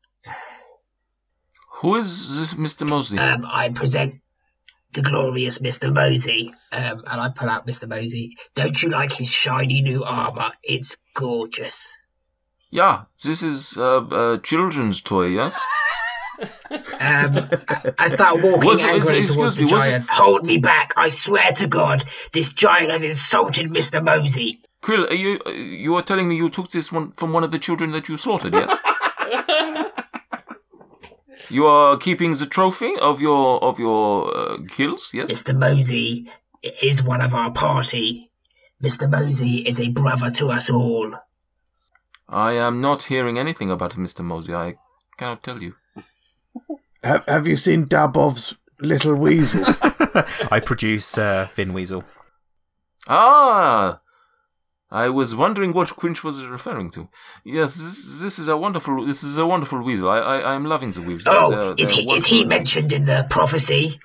Who 1.75 1.95
is 1.95 2.37
this 2.37 2.53
Mr. 2.53 2.87
Mosey? 2.87 3.17
Um, 3.17 3.45
I 3.45 3.69
present 3.69 4.15
the 4.93 5.01
glorious 5.01 5.59
Mr. 5.59 5.93
Mosey, 5.93 6.53
um, 6.71 7.03
and 7.05 7.21
I 7.21 7.29
pull 7.29 7.49
out 7.49 7.67
Mr. 7.67 7.87
Mosey. 7.87 8.37
Don't 8.55 8.81
you 8.81 8.89
like 8.89 9.11
his 9.13 9.29
shiny 9.29 9.81
new 9.81 10.03
armor? 10.03 10.51
It's 10.63 10.97
gorgeous. 11.13 11.95
yeah, 12.71 13.03
this 13.23 13.43
is 13.43 13.77
uh, 13.77 14.01
a 14.11 14.39
children's 14.41 15.01
toy, 15.01 15.27
yes? 15.27 15.59
Um, 17.01 17.49
I- 17.97 18.07
start 18.07 18.41
walking 18.41 18.67
Was- 18.69 18.83
angrily 18.83 19.19
excuse 19.19 19.35
towards 19.35 19.55
the 19.57 19.65
me, 19.65 19.73
was 19.73 19.85
it- 19.85 19.89
giant. 19.89 20.09
Hold 20.09 20.45
me 20.45 20.57
back! 20.57 20.93
I 20.95 21.09
swear 21.09 21.51
to 21.55 21.67
God, 21.67 22.03
this 22.31 22.53
giant 22.53 22.91
has 22.91 23.03
insulted 23.03 23.69
Mr. 23.69 24.01
Mosey. 24.03 24.59
Krill, 24.81 25.09
are 25.09 25.13
you 25.13 25.39
you 25.53 25.95
are 25.95 26.01
telling 26.01 26.29
me 26.29 26.37
you 26.37 26.49
took 26.49 26.69
this 26.69 26.91
one 26.93 27.11
from 27.11 27.33
one 27.33 27.43
of 27.43 27.51
the 27.51 27.59
children 27.59 27.91
that 27.91 28.07
you 28.07 28.15
slaughtered, 28.15 28.53
yes? 28.53 28.73
you 31.49 31.65
are 31.65 31.97
keeping 31.97 32.33
the 32.33 32.45
trophy 32.45 32.95
of 32.97 33.21
your 33.21 33.63
of 33.63 33.79
your 33.79 34.35
uh, 34.35 34.57
kills, 34.67 35.11
yes? 35.13 35.31
Mr. 35.31 35.57
Mosey 35.57 36.29
is 36.81 37.01
one 37.03 37.21
of 37.21 37.33
our 37.33 37.51
party. 37.51 38.31
Mr. 38.83 39.09
Mosey 39.09 39.67
is 39.67 39.79
a 39.79 39.89
brother 39.89 40.29
to 40.31 40.49
us 40.51 40.69
all. 40.69 41.13
I 42.27 42.53
am 42.53 42.79
not 42.79 43.03
hearing 43.03 43.37
anything 43.37 43.71
about 43.71 43.93
Mr. 43.93 44.23
Mosey. 44.23 44.53
I 44.53 44.75
cannot 45.17 45.43
tell 45.43 45.61
you. 45.61 45.75
Ha- 47.03 47.23
have 47.27 47.47
you 47.47 47.57
seen 47.57 47.85
Dabov's 47.87 48.55
little 48.79 49.15
weasel? 49.15 49.63
I 50.51 50.61
produce 50.63 51.17
uh, 51.17 51.47
Vin 51.53 51.73
Weasel. 51.73 52.03
Ah, 53.07 53.99
I 54.91 55.09
was 55.09 55.35
wondering 55.35 55.71
what 55.73 55.95
Quinch 55.95 56.23
was 56.23 56.43
referring 56.43 56.89
to. 56.91 57.09
Yes, 57.45 57.75
this, 57.75 58.21
this 58.21 58.39
is 58.39 58.47
a 58.47 58.57
wonderful. 58.57 59.05
This 59.05 59.23
is 59.23 59.37
a 59.37 59.45
wonderful 59.45 59.81
weasel. 59.83 60.09
I 60.09 60.17
I, 60.19 60.37
I 60.39 60.53
am 60.55 60.65
loving 60.65 60.89
the 60.91 61.01
weasel. 61.01 61.31
Oh, 61.31 61.49
They're- 61.51 61.75
is 61.77 61.89
they're 61.89 62.01
he 62.01 62.11
is 62.15 62.25
he 62.25 62.45
mentioned 62.45 62.91
in 62.91 63.03
the 63.03 63.25
prophecy? 63.29 63.99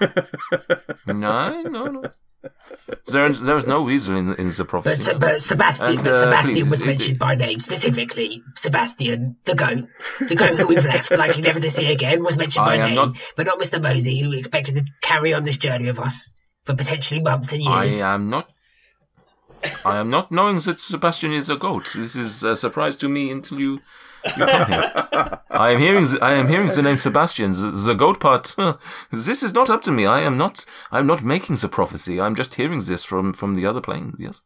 No, 1.06 1.62
no, 1.62 1.84
no. 1.84 2.02
There 3.06 3.26
is 3.26 3.40
there 3.42 3.56
is 3.56 3.66
no 3.68 3.82
weasel 3.82 4.16
in 4.16 4.34
in 4.34 4.48
the 4.48 4.54
But, 4.64 4.68
prophecy. 4.68 5.12
But 5.18 5.40
Sebastian, 5.42 5.86
And, 5.86 5.96
but 5.98 6.06
uh, 6.08 6.20
Sebastian 6.20 6.54
please, 6.54 6.70
was 6.70 6.82
mentioned 6.82 7.18
by 7.18 7.34
name 7.36 7.58
specifically. 7.60 8.42
Sebastian, 8.56 9.36
the 9.44 9.54
goat, 9.54 9.84
the 10.18 10.34
goat 10.34 10.56
who 10.58 10.66
we've 10.66 10.84
left, 10.84 11.10
likely 11.12 11.42
never 11.42 11.60
to 11.60 11.70
see 11.70 11.86
again, 11.92 12.24
was 12.24 12.36
mentioned 12.36 12.66
by 12.66 12.72
I 12.74 12.76
am 12.78 12.86
name, 12.88 12.94
not- 12.96 13.16
but 13.36 13.46
not 13.46 13.58
Mr. 13.60 13.80
Mosey, 13.80 14.18
who 14.20 14.32
expected 14.32 14.74
to 14.76 14.84
carry 15.02 15.34
on 15.34 15.44
this 15.44 15.58
journey 15.58 15.86
with 15.86 16.00
us 16.00 16.32
for 16.64 16.74
potentially 16.74 17.20
months 17.20 17.52
and 17.52 17.62
years. 17.62 18.00
I 18.00 18.14
am 18.14 18.28
not. 18.28 18.50
I 19.84 19.98
am 19.98 20.10
not 20.10 20.30
knowing 20.30 20.58
that 20.60 20.80
Sebastian 20.80 21.32
is 21.32 21.48
a 21.48 21.56
goat. 21.56 21.92
This 21.94 22.16
is 22.16 22.42
a 22.44 22.56
surprise 22.56 22.96
to 22.98 23.08
me 23.08 23.30
until 23.30 23.60
you, 23.60 23.80
you 24.24 24.46
come 24.46 24.66
here. 24.68 24.92
I 25.50 25.70
am 25.70 25.78
hearing. 25.78 26.04
The, 26.04 26.18
I 26.22 26.32
am 26.34 26.48
hearing 26.48 26.68
the 26.68 26.82
name 26.82 26.96
Sebastian. 26.96 27.52
The, 27.52 27.70
the 27.70 27.94
goat 27.94 28.20
part. 28.20 28.54
this 29.10 29.42
is 29.42 29.54
not 29.54 29.70
up 29.70 29.82
to 29.82 29.92
me. 29.92 30.06
I 30.06 30.20
am 30.20 30.36
not. 30.36 30.64
I 30.90 30.98
am 30.98 31.06
not 31.06 31.22
making 31.22 31.56
the 31.56 31.68
prophecy. 31.68 32.20
I'm 32.20 32.34
just 32.34 32.54
hearing 32.54 32.80
this 32.80 33.04
from 33.04 33.32
from 33.32 33.54
the 33.54 33.66
other 33.66 33.80
plane. 33.80 34.14
Yes. 34.18 34.42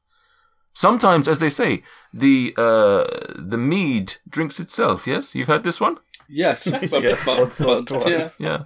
Sometimes, 0.73 1.27
as 1.29 1.38
they 1.38 1.48
say, 1.48 1.83
the 2.12 2.52
uh, 2.58 3.04
the 3.38 3.56
mead 3.56 4.17
drinks 4.29 4.60
itself. 4.60 5.06
Yes, 5.06 5.35
you've 5.35 5.48
heard 5.48 5.64
this 5.64 5.81
one. 5.81 5.96
Yes, 6.29 6.67
Yes, 6.83 6.90
but- 7.25 7.38
once 7.38 7.60
or 7.60 7.83
but, 7.83 8.06
yeah. 8.08 8.29
Yeah. 8.38 8.64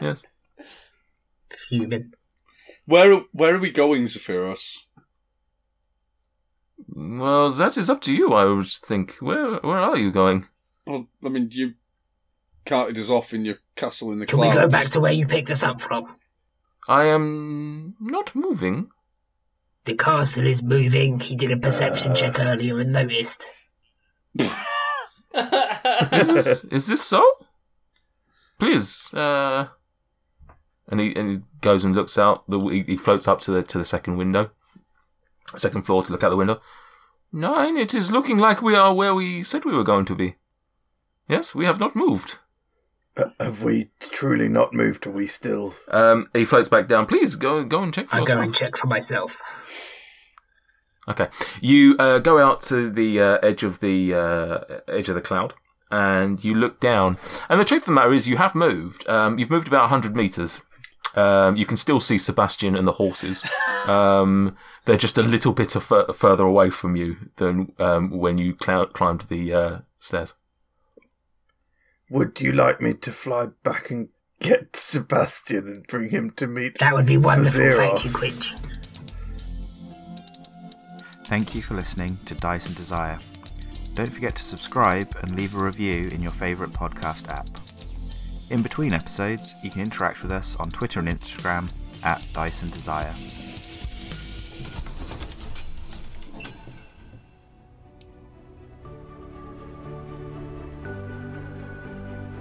Yes. 0.00 0.22
Human. 1.70 2.12
Where 2.86 3.22
where 3.32 3.54
are 3.56 3.58
we 3.58 3.70
going, 3.70 4.04
Zephyros? 4.04 4.78
Well, 6.88 7.50
that 7.50 7.76
is 7.76 7.90
up 7.90 8.00
to 8.02 8.14
you. 8.14 8.32
I 8.34 8.44
would 8.44 8.66
think. 8.68 9.16
Where 9.16 9.56
Where 9.56 9.78
are 9.78 9.96
you 9.96 10.10
going? 10.10 10.46
Well, 10.86 11.06
I 11.24 11.28
mean, 11.28 11.48
you 11.52 11.74
carted 12.66 12.98
us 12.98 13.10
off 13.10 13.32
in 13.34 13.44
your 13.44 13.56
castle 13.76 14.12
in 14.12 14.18
the 14.20 14.26
Can 14.26 14.38
we 14.38 14.46
clouds. 14.46 14.58
go 14.58 14.68
back 14.68 14.88
to 14.90 15.00
where 15.00 15.12
you 15.12 15.26
picked 15.26 15.50
us 15.50 15.62
up 15.62 15.80
from? 15.80 16.16
I 16.88 17.04
am 17.04 17.94
not 18.00 18.34
moving. 18.34 18.90
The 19.84 19.94
castle 19.94 20.46
is 20.46 20.62
moving. 20.62 21.20
He 21.20 21.36
did 21.36 21.50
a 21.52 21.56
perception 21.56 22.14
check 22.14 22.38
earlier 22.40 22.78
and 22.78 22.92
noticed. 22.92 23.46
Is 26.12 26.28
this 26.28 26.64
is 26.64 26.86
this 26.88 27.02
so? 27.02 27.24
Please, 28.58 29.12
uh, 29.14 29.68
and 30.88 31.00
he 31.00 31.14
and 31.16 31.30
he 31.30 31.38
goes 31.62 31.84
and 31.84 31.94
looks 31.94 32.18
out. 32.18 32.48
The 32.48 32.58
he, 32.60 32.82
he 32.82 32.96
floats 32.96 33.26
up 33.26 33.40
to 33.42 33.50
the 33.50 33.62
to 33.62 33.78
the 33.78 33.84
second 33.84 34.16
window, 34.18 34.50
second 35.58 35.82
floor 35.82 36.02
to 36.02 36.12
look 36.12 36.22
out 36.22 36.30
the 36.30 36.36
window. 36.36 36.60
Nine, 37.32 37.76
it 37.76 37.94
is 37.94 38.12
looking 38.12 38.38
like 38.38 38.60
we 38.60 38.74
are 38.74 38.92
where 38.92 39.14
we 39.14 39.42
said 39.42 39.64
we 39.64 39.72
were 39.72 39.84
going 39.84 40.04
to 40.06 40.14
be. 40.14 40.36
Yes, 41.28 41.54
we 41.54 41.64
have 41.64 41.80
not 41.80 41.96
moved. 41.96 42.38
Uh, 43.16 43.30
have 43.38 43.62
we 43.62 43.90
truly 44.00 44.48
not 44.48 44.72
moved? 44.72 45.06
Are 45.06 45.10
we 45.10 45.26
still? 45.26 45.74
Um, 45.88 46.28
he 46.32 46.44
floats 46.44 46.68
back 46.68 46.88
down. 46.88 47.06
Please 47.06 47.36
go 47.36 47.64
go 47.64 47.82
and 47.82 47.92
check 47.92 48.08
for 48.08 48.16
I'll 48.16 48.24
go 48.24 48.40
and 48.40 48.54
check 48.54 48.76
for 48.76 48.86
myself. 48.86 49.40
Okay, 51.08 51.28
you 51.60 51.96
uh, 51.98 52.18
go 52.20 52.38
out 52.38 52.60
to 52.62 52.90
the 52.90 53.20
uh, 53.20 53.38
edge 53.42 53.62
of 53.62 53.80
the 53.80 54.14
uh, 54.14 54.58
edge 54.88 55.08
of 55.08 55.14
the 55.14 55.20
cloud, 55.20 55.52
and 55.90 56.42
you 56.42 56.54
look 56.54 56.80
down. 56.80 57.18
And 57.48 57.60
the 57.60 57.64
truth 57.64 57.82
of 57.82 57.86
the 57.86 57.92
matter 57.92 58.12
is, 58.12 58.28
you 58.28 58.36
have 58.36 58.54
moved. 58.54 59.06
Um, 59.08 59.38
you've 59.38 59.50
moved 59.50 59.68
about 59.68 59.88
hundred 59.88 60.14
meters. 60.16 60.60
Um, 61.14 61.56
you 61.56 61.66
can 61.66 61.76
still 61.76 62.00
see 62.00 62.18
Sebastian 62.18 62.74
and 62.74 62.86
the 62.86 62.92
horses. 62.92 63.44
Um, 63.86 64.56
they're 64.84 64.96
just 64.96 65.18
a 65.18 65.22
little 65.22 65.52
bit 65.52 65.74
of 65.74 65.84
fur- 65.84 66.12
further 66.12 66.44
away 66.44 66.70
from 66.70 66.96
you 66.96 67.16
than 67.36 67.72
um, 67.78 68.10
when 68.10 68.38
you 68.38 68.54
clou- 68.54 68.86
climbed 68.86 69.22
the 69.22 69.52
uh, 69.52 69.78
stairs. 69.98 70.34
Would 72.08 72.40
you 72.40 72.52
like 72.52 72.80
me 72.80 72.94
to 72.94 73.10
fly 73.10 73.46
back 73.62 73.90
and 73.90 74.08
get 74.38 74.76
Sebastian 74.76 75.66
and 75.68 75.86
bring 75.86 76.10
him 76.10 76.30
to 76.32 76.46
meet? 76.46 76.78
That 76.78 76.94
would 76.94 77.06
be 77.06 77.16
wonderful, 77.16 77.60
thank 77.60 78.04
you, 78.04 78.10
Zephyros? 78.10 78.18
Quinch. 78.18 78.54
Thank 81.24 81.54
you 81.54 81.62
for 81.62 81.74
listening 81.74 82.18
to 82.26 82.34
Dice 82.34 82.66
and 82.66 82.76
Desire. 82.76 83.18
Don't 83.94 84.12
forget 84.12 84.36
to 84.36 84.42
subscribe 84.42 85.14
and 85.22 85.34
leave 85.36 85.54
a 85.54 85.64
review 85.64 86.08
in 86.08 86.22
your 86.22 86.32
favourite 86.32 86.72
podcast 86.72 87.28
app. 87.30 87.61
In 88.50 88.62
between 88.62 88.92
episodes, 88.92 89.54
you 89.62 89.70
can 89.70 89.80
interact 89.80 90.22
with 90.22 90.30
us 90.30 90.56
on 90.56 90.68
Twitter 90.68 91.00
and 91.00 91.08
Instagram 91.08 91.72
at 92.02 92.26
and 92.34 92.72
Desire. 92.72 93.14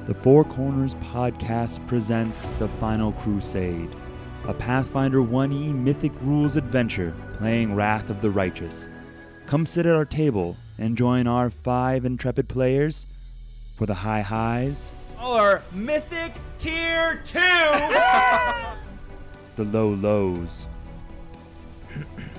The 0.07 0.15
Four 0.15 0.43
Corners 0.43 0.95
Podcast 0.95 1.87
presents 1.87 2.47
The 2.59 2.67
Final 2.67 3.13
Crusade, 3.13 3.95
a 4.45 4.53
Pathfinder 4.53 5.19
1E 5.19 5.73
Mythic 5.73 6.11
Rules 6.21 6.57
adventure 6.57 7.13
playing 7.33 7.75
Wrath 7.75 8.09
of 8.09 8.19
the 8.19 8.29
Righteous. 8.29 8.89
Come 9.45 9.65
sit 9.65 9.85
at 9.85 9.95
our 9.95 10.03
table 10.03 10.57
and 10.77 10.97
join 10.97 11.27
our 11.27 11.49
five 11.49 12.03
intrepid 12.03 12.49
players 12.49 13.07
for 13.77 13.85
the 13.85 13.93
high 13.93 14.21
highs, 14.21 14.91
Our 15.22 15.61
Mythic 15.72 16.34
Tier 16.57 17.22
2! 17.24 17.39
the 19.55 19.63
low 19.65 19.89
lows, 19.89 20.65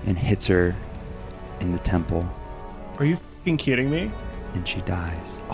and 0.07 0.18
hits 0.18 0.47
her 0.49 0.74
in 1.61 1.72
the 1.72 1.78
temple, 1.80 2.26
Are 2.99 3.05
you 3.05 3.18
fing 3.45 3.57
kidding 3.57 3.91
me? 3.91 4.11
and 4.55 4.66
she 4.68 4.80
dies. 4.83 5.41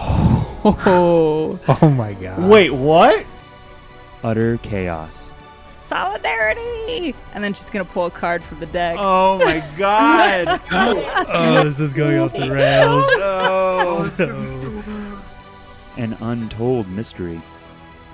Oh, 0.65 1.59
Oh 1.69 1.89
my 1.91 2.15
god. 2.15 2.43
Wait, 2.43 2.71
what? 2.71 3.25
Utter 4.25 4.57
chaos. 4.59 5.33
solidarity! 5.79 7.15
And 7.33 7.45
then 7.45 7.55
she's 7.55 7.71
gonna 7.71 7.85
pull 7.85 8.07
a 8.07 8.11
card 8.11 8.43
from 8.43 8.59
the 8.59 8.67
deck. 8.67 8.97
Oh 8.99 9.39
my 9.39 9.63
god! 9.77 10.61
Oh, 10.71 11.63
this 11.65 11.79
is 11.79 11.93
going 11.93 12.19
off 12.19 12.33
the 12.33 12.51
rails. 12.51 13.05
Oh, 13.21 14.09
An 15.99 16.17
untold 16.21 16.89
mystery. 16.89 17.41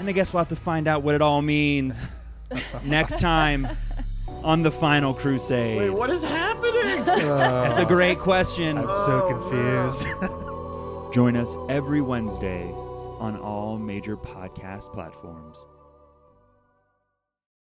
And 0.00 0.08
I 0.08 0.12
guess 0.12 0.32
we'll 0.32 0.40
have 0.40 0.48
to 0.48 0.56
find 0.56 0.88
out 0.88 1.04
what 1.04 1.14
it 1.14 1.22
all 1.22 1.42
means 1.42 2.06
next 2.84 3.20
time 3.20 3.68
on 4.42 4.62
the 4.62 4.70
Final 4.70 5.14
Crusade. 5.14 5.78
Wait, 5.78 5.90
what 5.90 6.10
is 6.10 6.24
happening? 6.24 7.04
That's 7.04 7.78
a 7.78 7.84
great 7.84 8.18
question. 8.18 8.76
I'm 8.78 8.86
so 8.86 9.22
oh, 9.22 9.28
confused. 9.28 11.14
Join 11.14 11.36
us 11.36 11.56
every 11.68 12.00
Wednesday 12.00 12.72
on 12.72 13.38
all 13.38 13.78
major 13.78 14.16
podcast 14.16 14.92
platforms. 14.92 15.64